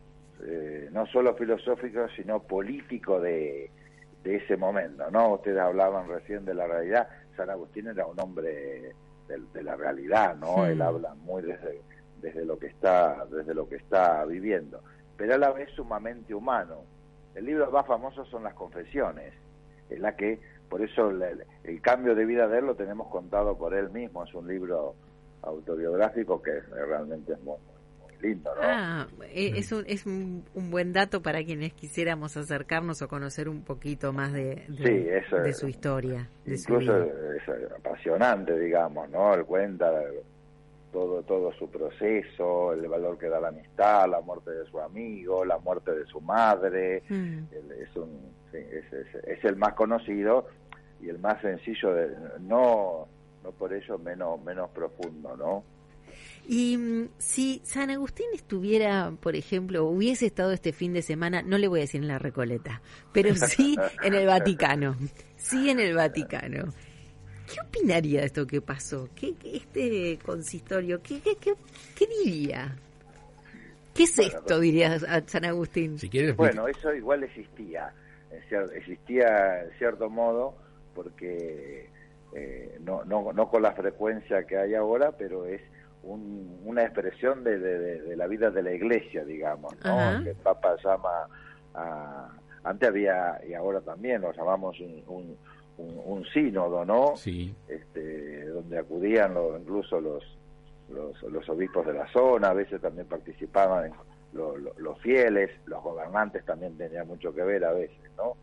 eh, 0.44 0.90
no 0.92 1.06
solo 1.06 1.36
filosófico, 1.36 2.08
sino 2.16 2.42
político 2.42 3.20
de, 3.20 3.70
de 4.24 4.36
ese 4.36 4.58
momento, 4.58 5.10
¿no? 5.12 5.34
Ustedes 5.34 5.60
hablaban 5.60 6.08
recién 6.08 6.46
de 6.46 6.54
la 6.54 6.66
realidad, 6.66 7.08
San 7.38 7.50
Agustín 7.50 7.88
era 7.88 8.06
un 8.08 8.20
hombre 8.20 8.94
de, 9.28 9.64
la 9.64 9.76
realidad, 9.76 10.36
¿no? 10.36 10.66
Él 10.66 10.82
habla 10.82 11.14
muy 11.14 11.44
desde, 11.44 11.82
desde 12.22 12.44
lo 12.44 12.58
que 12.60 12.68
está 12.68 13.26
desde 13.32 13.54
lo 13.54 13.70
que 13.70 13.76
está 13.76 14.26
viviendo, 14.26 14.82
pero 15.16 15.36
a 15.36 15.38
la 15.38 15.52
vez 15.52 15.70
sumamente 15.76 16.34
humano. 16.34 16.84
El 17.34 17.46
libro 17.46 17.72
más 17.72 17.88
famoso 17.88 18.26
son 18.26 18.44
las 18.44 18.54
confesiones, 18.56 19.34
en 19.90 20.02
la 20.02 20.16
que 20.18 20.40
por 20.72 20.82
eso 20.82 21.12
el, 21.12 21.82
cambio 21.82 22.16
de 22.16 22.26
vida 22.26 22.48
de 22.48 22.60
él 22.60 22.66
lo 22.66 22.76
tenemos 22.76 23.10
contado 23.10 23.58
por 23.58 23.74
él 23.74 23.90
mismo, 23.90 24.24
es 24.24 24.34
un 24.34 24.48
libro 24.48 24.96
autobiográfico 25.42 26.42
que 26.42 26.62
realmente 26.62 27.34
es 27.34 27.44
muy, 27.44 27.58
lindo. 28.22 28.56
¿no? 28.56 28.62
Ah, 28.64 29.08
eh, 29.34 29.52
es, 29.58 29.74
un, 29.74 29.84
es 29.86 30.06
un, 30.06 30.46
buen 30.54 30.94
dato 30.94 31.22
para 31.22 31.44
quienes 31.44 31.74
quisiéramos 31.74 32.38
acercarnos 32.38 33.02
o 33.02 33.10
conocer 33.10 33.50
un 33.50 33.64
poquito 33.64 34.14
más 34.14 34.32
de, 34.32 34.64
de, 34.70 35.54
su 35.54 35.68
historia. 35.68 36.30
incluso 36.46 37.04
es 37.04 37.72
apasionante, 37.78 38.58
digamos, 38.58 39.10
¿no? 39.10 39.34
Él 39.34 39.44
cuenta 39.44 39.92
todo, 40.94 41.24
todo 41.24 41.52
su 41.54 41.70
proceso, 41.70 42.72
el 42.72 42.88
valor 42.88 43.18
que 43.18 43.28
da 43.28 43.42
la 43.42 43.50
amistad, 43.50 44.10
la 44.10 44.22
muerte 44.22 44.52
de 44.52 44.66
su 44.68 44.80
amigo, 44.80 45.44
la 45.44 45.58
muerte 45.58 45.92
de 45.92 46.06
su 46.06 46.22
madre. 46.22 47.04
Mm. 47.10 47.40
es, 47.82 47.96
un, 47.98 48.32
es, 48.54 48.94
es, 49.26 49.44
el 49.46 49.56
más 49.56 49.74
conocido 49.74 50.48
y 51.02 51.10
el 51.10 51.20
más 51.20 51.42
sencillo, 51.42 51.94
de, 51.94 52.10
no, 52.42 53.08
no 53.44 53.52
por 53.52 53.74
ello 53.74 53.98
menos, 53.98 54.42
menos 54.44 54.70
profundo, 54.72 55.36
¿no? 55.36 55.64
Y 56.48 56.78
mm, 56.78 57.10
si 57.18 57.62
San 57.64 57.90
Agustín 57.90 58.28
estuviera, 58.34 59.14
por 59.20 59.36
ejemplo, 59.36 59.86
hubiese 59.86 60.26
estado 60.26 60.52
este 60.52 60.74
fin 60.74 60.94
de 60.94 61.02
semana, 61.02 61.42
no 61.42 61.58
le 61.58 61.68
voy 61.68 61.80
a 61.80 61.84
decir 61.84 62.02
en 62.02 62.08
la 62.08 62.20
Recoleta, 62.20 62.82
pero 63.14 63.36
sí 63.36 63.78
en 64.04 64.14
el 64.14 64.28
Vaticano, 64.28 64.96
sí 65.38 65.70
en 65.70 65.80
el 65.80 65.96
Vaticano. 65.96 66.74
¿Qué 67.52 67.60
opinaría 67.60 68.22
de 68.22 68.28
esto 68.28 68.48
que 68.48 68.62
pasó? 68.62 69.10
¿Qué, 69.14 69.36
este 69.44 70.18
consistorio? 70.24 71.02
¿Qué, 71.02 71.20
qué, 71.20 71.36
qué, 71.36 72.08
diría? 72.24 72.76
¿Qué 73.94 74.04
es 74.04 74.20
esto, 74.20 74.60
diría 74.60 74.98
San 75.26 75.46
Agustín? 75.46 76.00
Si 76.00 76.10
quieres, 76.10 76.36
bueno, 76.38 76.68
eso 76.68 76.94
igual 76.94 77.24
existía, 77.24 77.94
existía 78.74 79.64
en 79.64 79.72
cierto 79.78 80.10
modo, 80.10 80.56
porque 80.94 81.90
eh, 82.34 82.78
no, 82.82 83.04
no, 83.04 83.34
no 83.34 83.50
con 83.50 83.62
la 83.62 83.74
frecuencia 83.74 84.46
que 84.46 84.58
hay 84.58 84.76
ahora, 84.76 85.12
pero 85.18 85.46
es 85.46 85.62
una 86.04 86.84
expresión 86.84 87.44
de, 87.44 87.60
de, 87.60 88.16
la 88.16 88.28
vida 88.28 88.50
de 88.50 88.64
la 88.64 88.74
iglesia, 88.74 89.24
digamos, 89.24 89.74
¿no? 89.84 90.24
Que 90.24 90.32
el 90.32 90.36
Papa 90.36 90.76
llama 90.84 91.28
a... 91.76 92.30
Antes 92.64 92.90
había, 92.90 93.40
y 93.48 93.54
ahora 93.54 93.82
también 93.82 94.22
lo 94.22 94.32
llamamos 94.34 94.80
un, 94.80 95.36
un, 95.78 96.26
sínodo, 96.26 96.86
¿no? 96.86 97.16
Sí. 97.18 97.56
Este, 97.68 98.46
donde 98.46 98.78
acudían 98.78 99.36
incluso 99.60 100.00
los, 100.00 100.24
los, 100.90 101.22
los, 101.24 101.50
obispos 101.50 101.88
de 101.88 101.94
la 101.94 102.08
zona, 102.10 102.50
a 102.50 102.54
veces 102.54 102.80
también 102.82 103.08
participaban 103.08 103.92
los 104.34 105.00
fieles, 105.02 105.52
los 105.66 105.84
gobernantes 105.84 106.46
también 106.46 106.78
tenían 106.78 107.08
mucho 107.08 107.34
que 107.34 107.44
ver 107.44 107.66
a 107.66 107.74
veces, 107.74 108.12
¿no? 108.16 108.38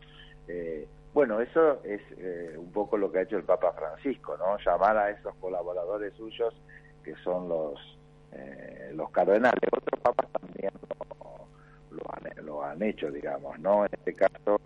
Eh, 0.47 0.85
bueno, 1.19 1.41
eso 1.41 1.83
es 1.83 1.99
eh, 2.17 2.55
un 2.57 2.71
poco 2.71 2.95
lo 2.95 3.11
que 3.11 3.19
ha 3.19 3.21
hecho 3.23 3.35
el 3.35 3.43
Papa 3.43 3.73
Francisco, 3.73 4.37
¿no? 4.37 4.57
Llamar 4.65 4.95
a 4.95 5.09
esos 5.09 5.35
colaboradores 5.35 6.13
suyos 6.13 6.53
que 7.03 7.13
son 7.25 7.49
los 7.49 7.77
eh, 8.31 8.91
los 8.93 9.11
cardenales. 9.11 9.69
Otros 9.69 9.99
papas 9.99 10.29
también 10.31 10.71
lo, 11.91 12.01
han, 12.13 12.45
lo, 12.45 12.63
han, 12.63 12.81
hecho, 12.81 13.11
digamos, 13.11 13.59
¿no? 13.59 13.83
En 13.85 13.91
este 13.91 14.13
caso, 14.13 14.61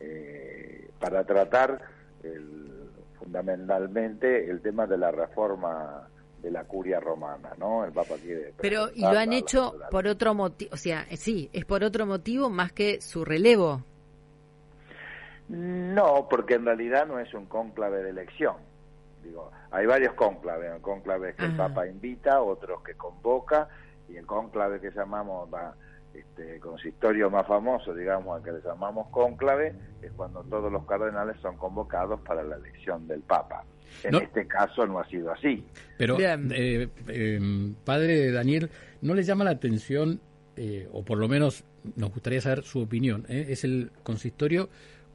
eh, 0.00 0.88
para 0.98 1.24
tratar 1.24 1.78
el, 2.22 2.88
fundamentalmente 3.18 4.48
el 4.48 4.62
tema 4.62 4.86
de 4.86 4.96
la 4.96 5.10
reforma 5.10 6.08
de 6.40 6.50
la 6.50 6.64
curia 6.64 7.00
romana, 7.00 7.50
¿no? 7.58 7.84
El 7.84 7.92
Papa 7.92 8.14
quiere. 8.14 8.54
Pero 8.62 8.88
y 8.94 9.02
lo 9.02 9.08
han 9.08 9.34
hecho 9.34 9.74
por 9.90 10.06
otro 10.06 10.32
motivo, 10.32 10.70
o 10.72 10.78
sea, 10.78 11.04
sí, 11.18 11.50
es 11.52 11.66
por 11.66 11.84
otro 11.84 12.06
motivo 12.06 12.48
más 12.48 12.72
que 12.72 13.02
su 13.02 13.26
relevo. 13.26 13.84
No, 15.48 16.28
porque 16.28 16.54
en 16.54 16.66
realidad 16.66 17.06
no 17.06 17.18
es 17.18 17.32
un 17.32 17.46
cónclave 17.46 18.02
de 18.02 18.10
elección. 18.10 18.56
Digo, 19.22 19.50
hay 19.70 19.86
varios 19.86 20.14
cónclaves, 20.14 20.70
cónclaves 20.80 21.34
que 21.36 21.46
el 21.46 21.56
Papa 21.56 21.86
invita, 21.86 22.42
otros 22.42 22.82
que 22.82 22.94
convoca, 22.94 23.68
y 24.08 24.16
el 24.16 24.26
cónclave 24.26 24.80
que 24.80 24.90
llamamos 24.90 25.48
este 26.14 26.58
consistorio 26.60 27.30
más 27.30 27.46
famoso, 27.46 27.94
digamos, 27.94 28.36
al 28.36 28.42
que 28.42 28.52
le 28.52 28.62
llamamos 28.62 29.08
cónclave, 29.08 29.74
es 30.02 30.12
cuando 30.12 30.42
todos 30.44 30.72
los 30.72 30.84
cardenales 30.86 31.36
son 31.40 31.56
convocados 31.56 32.20
para 32.20 32.42
la 32.42 32.56
elección 32.56 33.06
del 33.06 33.20
Papa. 33.20 33.64
En 34.04 34.14
este 34.16 34.46
caso 34.46 34.86
no 34.86 34.98
ha 34.98 35.08
sido 35.08 35.32
así. 35.32 35.64
Pero, 35.96 36.18
eh, 36.20 36.88
eh, 37.08 37.72
padre 37.84 38.30
Daniel, 38.30 38.70
¿no 39.00 39.14
le 39.14 39.22
llama 39.22 39.44
la 39.44 39.50
atención, 39.50 40.20
eh, 40.56 40.88
o 40.92 41.04
por 41.04 41.18
lo 41.18 41.28
menos 41.28 41.64
nos 41.96 42.12
gustaría 42.12 42.40
saber 42.40 42.64
su 42.64 42.80
opinión, 42.80 43.24
es 43.28 43.64
el 43.64 43.90
consistorio 44.02 44.68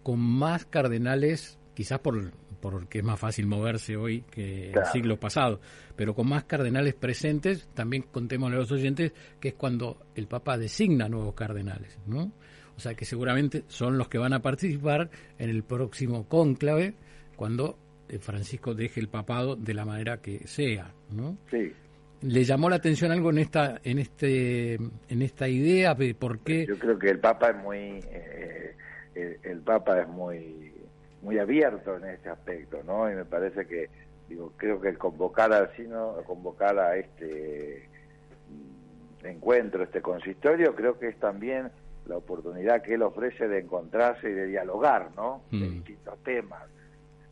con 0.04 0.20
más 0.20 0.66
cardenales, 0.66 1.58
quizás 1.74 2.00
por 2.00 2.32
porque 2.64 3.00
es 3.00 3.04
más 3.04 3.20
fácil 3.20 3.46
moverse 3.46 3.98
hoy 3.98 4.22
que 4.32 4.72
el 4.72 4.86
siglo 4.94 5.20
pasado, 5.20 5.60
pero 5.98 6.16
con 6.16 6.30
más 6.30 6.46
cardenales 6.46 6.94
presentes, 6.94 7.68
también 7.74 8.04
contémosle 8.04 8.56
a 8.56 8.60
los 8.60 8.72
oyentes 8.72 9.12
que 9.42 9.50
es 9.50 9.54
cuando 9.56 10.06
el 10.16 10.28
Papa 10.28 10.58
designa 10.58 11.10
nuevos 11.10 11.34
cardenales, 11.34 12.00
¿no? 12.08 12.32
O 12.78 12.80
sea 12.80 12.94
que 12.96 13.04
seguramente 13.04 13.66
son 13.68 13.98
los 13.98 14.08
que 14.08 14.18
van 14.18 14.32
a 14.32 14.42
participar 14.42 15.10
en 15.38 15.50
el 15.50 15.64
próximo 15.64 16.26
cónclave 16.30 16.94
cuando 17.36 17.78
eh, 18.08 18.18
Francisco 18.20 18.74
deje 18.74 19.02
el 19.02 19.10
papado 19.10 19.58
de 19.58 19.74
la 19.74 19.84
manera 19.84 20.22
que 20.22 20.48
sea, 20.48 20.94
¿no? 21.12 21.38
Sí. 21.52 21.74
¿Le 22.22 22.44
llamó 22.46 22.70
la 22.70 22.78
atención 22.78 23.12
algo 23.12 23.30
en 23.32 23.40
esta 23.40 23.82
en 23.84 24.00
este 24.00 24.76
en 24.76 25.22
esta 25.22 25.50
idea? 25.50 25.98
¿Por 26.18 26.40
qué? 26.40 26.66
Yo 26.66 26.80
creo 26.80 26.98
que 26.98 27.10
el 27.10 27.20
Papa 27.20 27.50
es 27.50 27.58
muy 27.58 28.00
eh, 28.10 28.76
el 29.16 29.62
Papa 29.62 30.02
es 30.02 30.08
muy 30.08 30.74
muy 31.24 31.40
abierto 31.40 31.96
en 31.96 32.06
ese 32.06 32.30
aspecto, 32.30 32.84
¿no? 32.86 33.10
Y 33.10 33.16
me 33.16 33.26
parece 33.26 33.66
que, 33.66 33.90
digo, 34.28 34.52
creo 34.58 34.80
que 34.80 34.90
el 34.90 34.98
convocar 34.98 35.52
al 35.54 35.74
sino, 35.76 36.16
convocar 36.28 36.78
a 36.78 36.98
este 36.98 37.88
mm, 38.50 39.26
encuentro, 39.26 39.84
este 39.84 40.02
consistorio, 40.02 40.76
creo 40.76 41.00
que 41.00 41.08
es 41.08 41.20
también 41.20 41.72
la 42.06 42.18
oportunidad 42.18 42.82
que 42.82 42.96
él 42.96 43.02
ofrece 43.02 43.48
de 43.48 43.60
encontrarse 43.60 44.30
y 44.30 44.34
de 44.34 44.48
dialogar, 44.48 45.12
¿no? 45.16 45.42
De 45.50 45.58
mm. 45.58 45.72
distintos 45.72 46.20
temas. 46.24 46.64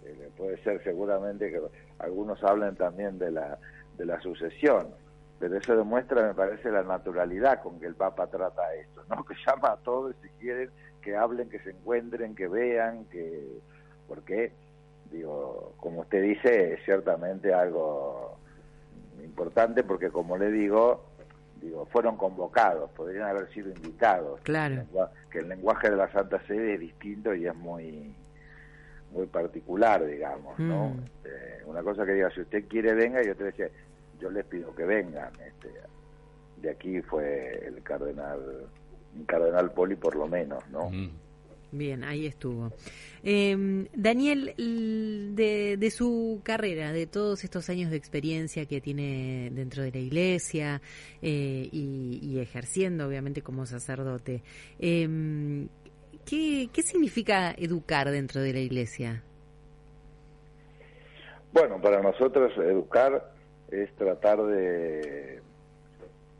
Eh, 0.06 0.30
puede 0.38 0.58
ser 0.64 0.82
seguramente 0.84 1.52
que 1.52 1.62
algunos 2.00 2.42
hablen 2.44 2.76
también 2.78 3.20
de 3.20 3.32
la, 3.32 3.60
de 3.98 4.06
la 4.06 4.22
sucesión, 4.22 4.88
pero 5.38 5.58
eso 5.58 5.76
demuestra, 5.76 6.26
me 6.26 6.34
parece, 6.34 6.72
la 6.72 6.84
naturalidad 6.84 7.62
con 7.62 7.78
que 7.78 7.88
el 7.88 7.96
Papa 7.96 8.28
trata 8.28 8.74
esto, 8.76 9.04
¿no? 9.10 9.26
Que 9.28 9.36
llama 9.46 9.74
a 9.74 9.78
todos, 9.78 10.16
si 10.22 10.30
quieren, 10.40 10.70
que 11.02 11.16
hablen, 11.16 11.50
que 11.50 11.60
se 11.60 11.72
encuentren, 11.72 12.36
que 12.36 12.48
vean, 12.48 13.06
que 13.06 13.60
porque, 14.08 14.52
digo, 15.12 15.74
como 15.78 16.02
usted 16.02 16.22
dice, 16.22 16.74
es 16.74 16.86
ciertamente 16.86 17.54
algo 17.54 18.38
importante 19.24 19.84
porque, 19.84 20.10
como 20.10 20.38
le 20.38 20.52
digo, 20.52 21.06
digo, 21.62 21.86
fueron 21.86 22.18
convocados, 22.18 22.92
podrían 22.92 23.28
haber 23.28 23.50
sido 23.54 23.70
invitados. 23.70 24.42
Claro. 24.42 24.84
Que 25.30 25.40
el 25.40 25.50
lenguaje 25.50 25.90
de 25.90 25.96
la 25.96 26.12
Santa 26.12 26.42
Sede 26.48 26.74
es 26.74 26.80
distinto 26.80 27.34
y 27.34 27.48
es 27.48 27.56
muy 27.56 28.14
muy 29.12 29.28
particular, 29.28 30.06
digamos, 30.06 30.58
¿no? 30.58 30.90
Mm. 30.90 31.04
Este, 31.04 31.66
una 31.66 31.84
cosa 31.84 32.06
que 32.06 32.14
diga, 32.14 32.32
si 32.32 32.42
usted 32.42 32.66
quiere 32.68 32.94
venga, 32.94 33.24
y 33.24 33.30
otra 33.30 33.48
dice, 33.48 33.72
yo 34.20 34.30
les 34.32 34.46
pido 34.46 34.74
que 34.74 34.86
vengan. 34.86 35.32
Este, 35.46 35.70
de 36.58 36.70
aquí 36.70 37.02
fue 37.02 37.66
el 37.66 37.82
cardenal, 37.84 38.68
cardenal 39.26 39.72
Poli 39.72 39.96
por 39.96 40.16
lo 40.16 40.28
menos, 40.28 40.64
¿no? 40.70 40.90
Mm. 40.90 41.10
Bien, 41.74 42.04
ahí 42.04 42.26
estuvo. 42.26 42.74
Eh, 43.24 43.88
Daniel, 43.94 44.54
de, 45.36 45.78
de, 45.78 45.92
su 45.92 46.42
carrera, 46.44 46.92
de 46.92 47.08
todos 47.08 47.46
estos 47.46 47.70
años 47.70 47.92
de 47.92 47.98
experiencia 47.98 48.66
que 48.66 48.82
tiene 48.82 49.50
dentro 49.54 49.82
de 49.82 49.92
la 49.92 50.00
iglesia 50.00 50.82
eh, 51.22 51.70
y, 51.72 52.40
ejerciendo, 52.40 53.08
obviamente, 53.08 53.42
como 53.42 53.66
sacerdote, 53.66 54.44
eh, 54.80 55.68
¿qué, 56.26 56.70
¿qué 56.74 56.82
significa 56.82 57.52
educar 57.58 58.12
dentro 58.12 58.42
de 58.42 58.52
la 58.52 58.60
iglesia? 58.60 59.24
Bueno, 61.54 61.82
para 61.82 62.02
nosotros 62.02 62.52
educar 62.58 63.34
es 63.70 63.94
tratar 63.96 64.44
de, 64.44 65.42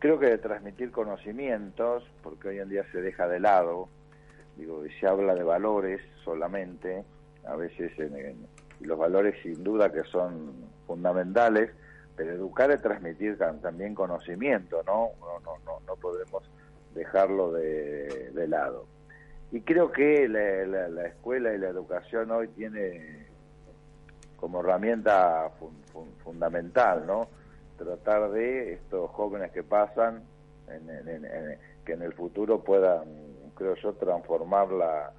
creo 0.02 0.20
que 0.20 0.26
de 0.26 0.38
transmitir 0.38 0.92
conocimientos, 0.92 2.04
porque 2.22 2.50
hoy 2.50 2.60
en 2.60 2.68
día 2.68 2.84
se 2.92 3.02
deja 3.02 3.30
de 3.30 3.40
lado 3.40 3.88
digo, 4.56 4.84
se 5.00 5.08
habla 5.08 5.36
de 5.36 5.44
valores 5.44 6.02
solamente, 6.24 7.04
a 7.46 7.56
veces 7.56 7.92
en, 7.98 8.48
los 8.82 8.98
valores 8.98 9.36
sin 9.44 9.64
duda 9.64 9.92
que 9.92 10.04
son 10.04 10.54
fundamentales, 10.88 11.72
pero 12.16 12.34
educar 12.34 12.72
es 12.72 12.82
transmitir 12.82 13.38
también 13.38 13.96
conocimiento, 13.96 14.84
¿no? 14.86 15.10
No, 15.20 15.40
no, 15.40 15.58
no, 15.66 15.80
no 15.88 15.96
podemos 15.96 16.44
dejarlo 16.94 17.52
de, 17.54 18.48
lado. 18.48 18.86
Y 19.52 19.62
creo 19.62 19.92
que 19.92 20.28
la, 20.28 21.06
escuela 21.06 21.54
y 21.54 21.58
la 21.58 21.70
educación 21.70 22.32
hoy 22.32 22.48
tiene 22.50 23.28
como 24.36 24.60
herramienta 24.60 25.52
fundamental, 26.24 27.06
¿no? 27.06 27.30
Tratar 27.84 28.32
de 28.32 28.74
estos 28.74 29.10
jóvenes 29.12 29.52
que 29.52 29.64
pasan, 29.64 30.24
que 31.86 31.94
en 31.94 32.02
el 32.02 32.14
futuro 32.14 32.64
puedan 32.64 33.32
creo 33.56 33.76
yo, 33.76 33.94
transformar 33.94 34.72
la, 34.72 35.12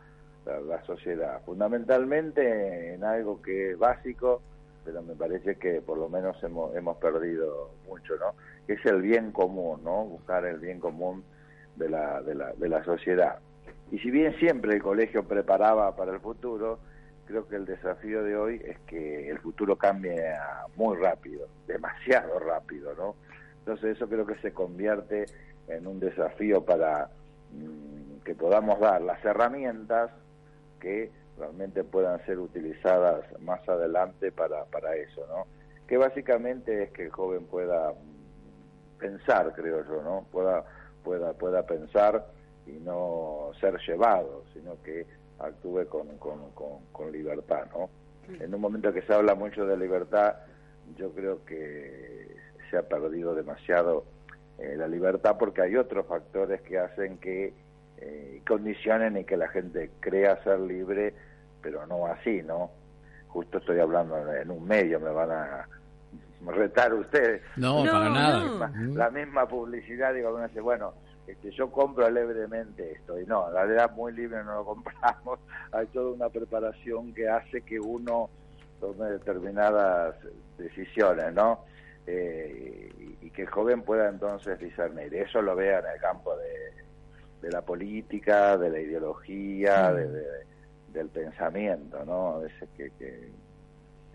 la, 0.44 0.85
sociedad. 0.85 1.40
Fundamentalmente 1.44 2.94
en 2.94 3.05
algo 3.05 3.40
que 3.40 3.72
es 3.72 3.79
básico, 3.79 4.42
pero 4.85 5.03
me 5.03 5.14
parece 5.14 5.57
que 5.57 5.81
por 5.81 5.98
lo 5.98 6.09
menos 6.09 6.42
hemos, 6.42 6.75
hemos 6.75 6.96
perdido 6.96 7.70
mucho, 7.87 8.16
¿no? 8.16 8.35
Es 8.66 8.85
el 8.85 9.01
bien 9.03 9.33
común, 9.33 9.83
¿no? 9.85 10.05
Buscar 10.05 10.44
el 10.44 10.59
bien 10.59 10.81
común 10.81 11.25
de 11.77 11.88
la, 11.88 12.20
de 12.22 12.35
la, 12.35 12.53
de 12.53 12.68
la 12.68 12.85
sociedad. 12.85 13.38
Y 13.90 13.98
si 13.98 14.11
bien 14.11 14.35
siempre 14.38 14.75
el 14.75 14.83
colegio 14.83 15.25
preparaba 15.25 15.94
para 15.94 16.12
el 16.12 16.20
futuro, 16.20 16.79
creo 17.26 17.46
que 17.48 17.56
el 17.56 17.64
desafío 17.64 18.22
de 18.22 18.37
hoy 18.37 18.62
es 18.64 18.78
que 18.80 19.28
el 19.28 19.38
futuro 19.38 19.76
cambie 19.76 20.35
muy 20.76 20.96
rápido, 20.96 21.46
demasiado 21.66 22.38
rápido, 22.38 22.94
¿no? 22.94 23.14
Entonces 23.61 23.96
eso 23.96 24.08
creo 24.08 24.26
que 24.26 24.37
se 24.37 24.52
convierte 24.52 25.26
en 25.68 25.87
un 25.87 26.00
desafío 26.00 26.64
para 26.64 27.08
Mm, 27.52 28.22
que 28.24 28.35
podamos 28.35 28.80
dar 28.80 29.02
las 29.02 29.22
herramientas 29.24 30.11
que 30.80 31.11
realmente 31.38 31.85
puedan 31.85 32.24
ser 32.24 32.38
utilizadas 32.38 33.24
más 33.40 33.66
adelante 33.68 34.32
para, 34.32 34.64
para 34.66 34.96
eso, 34.96 35.26
¿no? 35.28 35.46
Que 35.87 35.96
básicamente 35.96 36.85
es 36.85 36.90
que 36.92 37.04
el 37.04 37.11
joven 37.11 37.44
pueda 37.46 37.90
mm, 37.90 38.98
pensar, 38.98 39.52
creo 39.54 39.85
yo, 39.85 40.02
¿no? 40.02 40.26
Pueda, 40.32 40.64
pueda, 41.04 41.32
pueda 41.35 41.66
pensar 41.66 42.26
y 42.66 42.72
no 42.72 43.50
ser 43.61 43.78
llevado, 43.87 44.44
sino 44.54 44.80
que 44.82 45.06
actúe 45.42 45.87
con, 45.88 46.18
con, 46.18 46.38
con, 46.92 47.12
libertad, 47.12 47.66
¿no? 47.72 47.90
En 48.40 48.55
un 48.55 48.61
momento 48.61 48.92
que 48.92 49.02
se 49.02 49.12
habla 49.12 49.35
mucho 49.35 49.66
de 49.66 49.76
libertad, 49.76 50.37
yo 50.96 51.12
creo 51.12 51.44
que 51.44 52.37
se 52.70 52.76
ha 52.76 52.83
perdido 52.83 53.35
demasiado 53.35 54.05
eh, 54.59 54.76
la 54.76 54.87
libertad 54.87 55.37
porque 55.38 55.62
hay 55.62 55.76
otros 55.76 56.07
factores 56.07 56.61
que 56.62 56.78
hacen 56.78 57.18
que 57.18 57.52
eh, 57.98 58.42
condicionen 58.46 59.16
y 59.16 59.24
que 59.24 59.37
la 59.37 59.48
gente 59.48 59.90
crea 60.00 60.42
ser 60.44 60.61
libre, 60.61 61.14
pero 61.61 61.87
no 61.87 62.07
así, 62.07 62.42
¿no? 62.42 62.70
Justo 63.28 63.59
estoy 63.59 63.81
hablando 63.81 64.33
en 64.35 64.50
un 64.50 64.66
medio, 64.66 65.00
me 65.00 65.11
van 65.11 65.31
a 65.31 65.68
retar 66.50 66.92
ustedes. 66.94 67.42
No, 67.57 67.85
para 67.85 68.11
nada. 68.11 68.72
La 68.94 69.11
misma, 69.11 69.46
publicidad, 69.46 70.14
digo, 70.14 70.35
uno 70.35 70.46
dice, 70.46 70.61
bueno, 70.61 70.94
este, 71.26 71.50
yo 71.52 71.70
compro 71.70 72.11
libremente 72.11 72.92
esto, 72.92 73.20
y 73.20 73.26
no, 73.26 73.50
la 73.50 73.64
verdad 73.64 73.92
muy 73.92 74.12
libre 74.12 74.42
no 74.44 74.56
lo 74.56 74.64
compramos, 74.66 75.38
hay 75.70 75.87
toda 75.88 76.12
una 76.12 76.28
preparación 76.28 77.14
que 77.14 77.28
hace 77.28 77.62
que 77.62 77.78
uno 77.78 78.28
tome 78.80 79.11
determinadas 79.11 80.16
decisiones, 80.58 81.32
¿no? 81.32 81.64
Eh, 82.06 83.16
y, 83.20 83.30
que 83.30 83.42
el 83.42 83.48
joven 83.48 83.82
pueda 83.82 84.11
entonces 84.11 84.58
discernir. 84.58 85.14
Eso 85.14 85.40
lo 85.40 85.56
vea 85.56 85.78
en 85.78 85.87
el 85.94 86.00
campo 86.00 86.37
de, 86.37 87.50
la 87.50 87.62
política, 87.62 88.58
de 88.58 88.68
la 88.68 88.78
ideología, 88.78 89.90
mm. 89.90 89.94
de, 89.94 90.24
del 90.92 91.08
pensamiento, 91.08 92.04
¿no? 92.04 92.35
A 92.35 92.38
veces 92.40 92.68
que, 92.76 92.90
que 92.98 93.30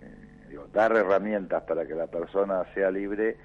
eh, 0.01 0.59
dar 0.71 0.95
herramientas 0.95 1.63
para 1.63 1.87
que 1.87 1.95
la 1.95 2.07
persona 2.07 2.63
sea 2.73 2.91
libre 2.91 3.37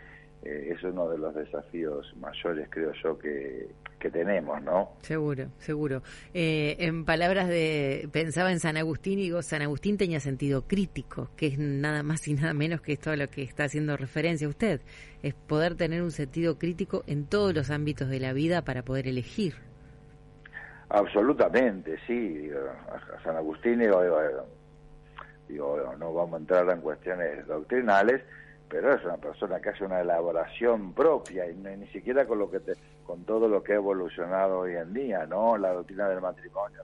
eh, 0.45 0.75
es 0.75 0.83
uno 0.83 1.09
de 1.09 1.19
los 1.19 1.35
desafíos 1.35 2.13
mayores, 2.17 2.69
creo 2.71 2.93
yo, 3.03 3.19
que, 3.19 3.69
que 4.01 4.11
tenemos, 4.11 4.61
¿no? 4.63 4.91
Seguro, 5.03 5.47
seguro. 5.59 6.03
Eh, 6.35 6.77
en 6.81 7.05
palabras 7.05 7.49
de, 7.49 8.09
pensaba 8.13 8.51
en 8.51 8.59
San 8.59 8.77
Agustín 8.77 9.21
y 9.21 9.23
digo, 9.23 9.43
San 9.43 9.63
Agustín 9.63 9.97
tenía 9.97 10.19
sentido 10.19 10.67
crítico, 10.67 11.31
que 11.37 11.47
es 11.47 11.59
nada 11.59 12.03
más 12.03 12.27
y 12.27 12.35
nada 12.35 12.55
menos 12.55 12.81
que 12.81 12.97
todo 12.97 13.15
lo 13.15 13.29
que 13.29 13.43
está 13.43 13.65
haciendo 13.65 13.97
referencia 13.97 14.49
usted, 14.49 14.81
es 15.23 15.35
poder 15.35 15.77
tener 15.77 16.03
un 16.03 16.11
sentido 16.11 16.59
crítico 16.59 17.05
en 17.07 17.27
todos 17.27 17.55
los 17.55 17.71
ámbitos 17.71 18.09
de 18.09 18.19
la 18.19 18.33
vida 18.33 18.63
para 18.63 18.83
poder 18.83 19.07
elegir. 19.07 19.55
Absolutamente, 20.89 21.97
sí. 22.07 22.51
San 23.23 23.37
Agustín, 23.37 23.79
digo, 23.79 24.03
digo, 25.49 25.95
no 25.99 26.13
vamos 26.13 26.35
a 26.35 26.39
entrar 26.39 26.69
en 26.69 26.81
cuestiones 26.81 27.47
doctrinales, 27.47 28.23
pero 28.73 28.95
es 28.95 29.05
una 29.05 29.19
persona 29.19 29.61
que 29.61 29.69
hace 29.69 29.85
una 29.85 30.01
elaboración 30.01 30.95
propia 30.95 31.47
y 31.47 31.55
ni 31.55 31.87
siquiera 31.89 32.27
con 32.27 32.39
lo 32.39 32.51
que 32.51 32.59
con 33.05 33.23
todo 33.25 33.47
lo 33.47 33.63
que 33.63 33.73
ha 33.73 33.77
evolucionado 33.77 34.61
hoy 34.61 34.77
en 34.77 34.95
día, 34.95 35.27
¿no? 35.27 35.59
La 35.59 35.75
doctrina 35.75 36.09
del 36.09 36.23
matrimonio 36.23 36.81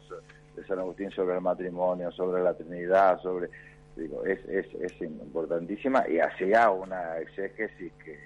de 0.55 0.67
San 0.67 0.81
Agustín 0.81 1.11
sobre 1.13 1.37
el 1.37 1.41
matrimonio, 1.41 2.13
sobre 2.13 2.43
la 2.43 2.53
Trinidad, 2.53 3.19
sobre 3.23 3.49
digo, 3.97 4.23
es, 4.27 4.39
es, 4.51 4.67
es 4.75 5.01
importantísima 5.01 6.07
y 6.07 6.19
hacía 6.21 6.69
una 6.69 7.17
exégesis 7.21 7.91
que, 8.05 8.19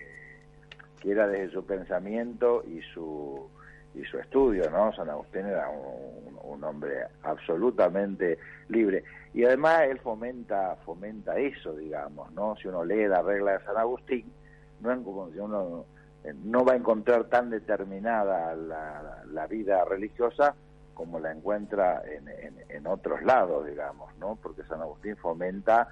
que 1.01 1.11
era 1.13 1.29
desde 1.29 1.53
su 1.53 1.65
pensamiento 1.65 2.65
y 2.67 2.81
su 2.93 3.49
y 3.95 4.05
su 4.05 4.19
estudio, 4.19 4.71
¿no? 4.71 4.93
San 4.95 5.11
Agustín 5.11 5.47
era 5.47 5.69
un, 5.69 6.63
hombre 6.65 7.07
absolutamente 7.25 8.39
libre. 8.69 9.03
Y 9.35 9.45
además 9.45 9.83
él 9.89 9.99
fomenta, 9.99 10.77
fomenta 10.85 11.37
eso, 11.37 11.75
digamos, 11.75 12.31
¿no? 12.33 12.55
Si 12.57 12.69
uno 12.69 12.85
lee 12.85 13.09
la 13.09 13.21
regla 13.21 13.59
de 13.59 13.65
San 13.65 13.77
Agustín, 13.77 14.33
no, 14.81 14.93
uno 14.93 15.87
eh, 16.23 16.33
no 16.45 16.65
va 16.65 16.75
a 16.75 16.77
encontrar 16.77 17.25
tan 17.25 17.51
determinada 17.51 18.55
la, 18.55 19.25
la 19.27 19.47
vida 19.49 19.85
religiosa 19.85 20.55
como 20.95 21.19
la 21.19 21.33
encuentra 21.33 22.03
en, 22.05 22.29
en, 22.69 22.87
otros 22.87 23.23
lados, 23.23 23.67
digamos, 23.67 24.15
¿no? 24.19 24.37
Porque 24.41 24.63
San 24.65 24.81
Agustín 24.81 25.17
fomenta 25.17 25.89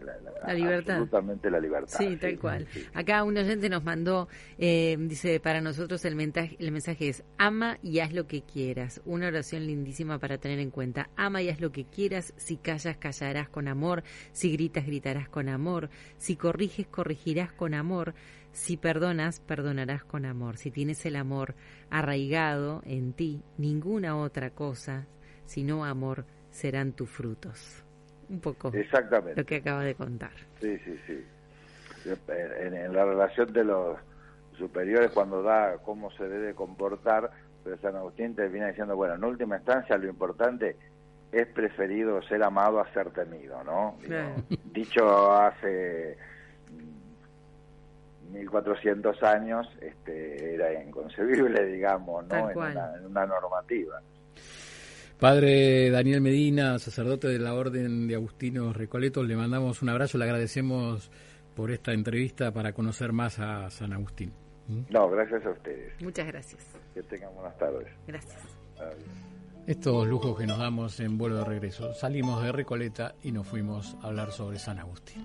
la, 0.00 0.54
libertad. 0.54 0.96
Absolutamente 0.96 1.50
la 1.50 1.60
libertad. 1.60 1.98
Sí, 1.98 2.16
tal 2.16 2.38
cual. 2.38 2.66
Acá 2.94 3.24
un 3.24 3.36
oyente 3.36 3.68
nos 3.68 3.84
mandó, 3.84 4.28
eh, 4.58 4.96
dice, 4.98 5.40
para 5.40 5.60
nosotros 5.60 6.04
el 6.04 6.16
mensaje, 6.16 6.56
el 6.58 6.72
mensaje 6.72 7.08
es, 7.08 7.24
ama 7.38 7.78
y 7.82 8.00
haz 8.00 8.12
lo 8.12 8.26
que 8.26 8.42
quieras. 8.42 9.00
Una 9.04 9.28
oración 9.28 9.66
lindísima 9.66 10.18
para 10.18 10.38
tener 10.38 10.58
en 10.58 10.70
cuenta. 10.70 11.10
Ama 11.16 11.42
y 11.42 11.48
haz 11.48 11.60
lo 11.60 11.72
que 11.72 11.84
quieras. 11.84 12.32
Si 12.36 12.56
callas, 12.56 12.96
callarás 12.96 13.48
con 13.48 13.68
amor. 13.68 14.02
Si 14.32 14.52
gritas, 14.52 14.86
gritarás 14.86 15.28
con 15.28 15.48
amor. 15.48 15.90
Si 16.18 16.36
corriges, 16.36 16.86
corregirás 16.86 17.52
con 17.52 17.74
amor. 17.74 18.14
Si 18.52 18.76
perdonas, 18.76 19.40
perdonarás 19.40 20.04
con 20.04 20.26
amor. 20.26 20.58
Si 20.58 20.70
tienes 20.70 21.04
el 21.06 21.16
amor 21.16 21.54
arraigado 21.90 22.82
en 22.84 23.12
ti, 23.12 23.42
ninguna 23.56 24.16
otra 24.16 24.50
cosa, 24.50 25.06
sino 25.46 25.84
amor, 25.84 26.26
serán 26.50 26.92
tus 26.92 27.08
frutos 27.08 27.81
un 28.32 28.40
poco 28.40 28.72
Exactamente. 28.72 29.40
lo 29.40 29.46
que 29.46 29.56
acaba 29.56 29.84
de 29.84 29.94
contar. 29.94 30.32
Sí, 30.60 30.78
sí, 30.78 30.98
sí. 31.06 31.24
En, 32.28 32.92
la 32.92 33.04
relación 33.04 33.52
de 33.52 33.64
los 33.64 33.98
superiores, 34.58 35.12
cuando 35.12 35.42
da 35.42 35.76
cómo 35.84 36.10
se 36.12 36.28
debe 36.28 36.54
comportar, 36.54 37.30
pero 37.62 37.78
San 37.78 37.94
Agustín 37.94 38.34
termina 38.34 38.68
diciendo, 38.68 38.96
bueno, 38.96 39.14
en 39.14 39.24
última 39.24 39.56
instancia 39.56 39.96
lo 39.98 40.08
importante 40.08 40.76
es 41.30 41.46
preferido 41.48 42.20
ser 42.22 42.42
amado 42.42 42.80
a 42.80 42.92
ser 42.92 43.10
temido, 43.10 43.62
¿no? 43.64 43.98
dicho 44.72 45.32
hace 45.32 46.16
1400 48.32 49.20
mm, 49.20 49.24
años, 49.24 49.68
este, 49.80 50.54
era 50.54 50.82
inconcebible, 50.82 51.66
digamos, 51.72 52.26
¿no? 52.26 52.50
En 52.50 52.58
en 52.58 53.06
una 53.06 53.26
normativa. 53.26 54.00
Padre 55.22 55.88
Daniel 55.90 56.20
Medina, 56.20 56.80
sacerdote 56.80 57.28
de 57.28 57.38
la 57.38 57.54
Orden 57.54 58.08
de 58.08 58.16
Agustinos 58.16 58.76
Recoletos, 58.76 59.24
le 59.24 59.36
mandamos 59.36 59.80
un 59.80 59.88
abrazo, 59.88 60.18
le 60.18 60.24
agradecemos 60.24 61.12
por 61.54 61.70
esta 61.70 61.92
entrevista 61.92 62.50
para 62.50 62.72
conocer 62.72 63.12
más 63.12 63.38
a 63.38 63.70
San 63.70 63.92
Agustín. 63.92 64.32
¿Mm? 64.66 64.80
No, 64.90 65.08
gracias 65.08 65.46
a 65.46 65.50
ustedes. 65.50 65.92
Muchas 66.02 66.26
gracias. 66.26 66.66
Que 66.92 67.04
tengan 67.04 67.32
buenas 67.36 67.56
tardes. 67.56 67.86
Gracias. 68.04 68.36
Estos 69.64 70.08
lujos 70.08 70.36
que 70.36 70.44
nos 70.44 70.58
damos 70.58 70.98
en 70.98 71.16
vuelo 71.16 71.36
de 71.36 71.44
regreso. 71.44 71.94
Salimos 71.94 72.42
de 72.42 72.50
Recoleta 72.50 73.14
y 73.22 73.30
nos 73.30 73.46
fuimos 73.46 73.96
a 74.02 74.08
hablar 74.08 74.32
sobre 74.32 74.58
San 74.58 74.80
Agustín. 74.80 75.22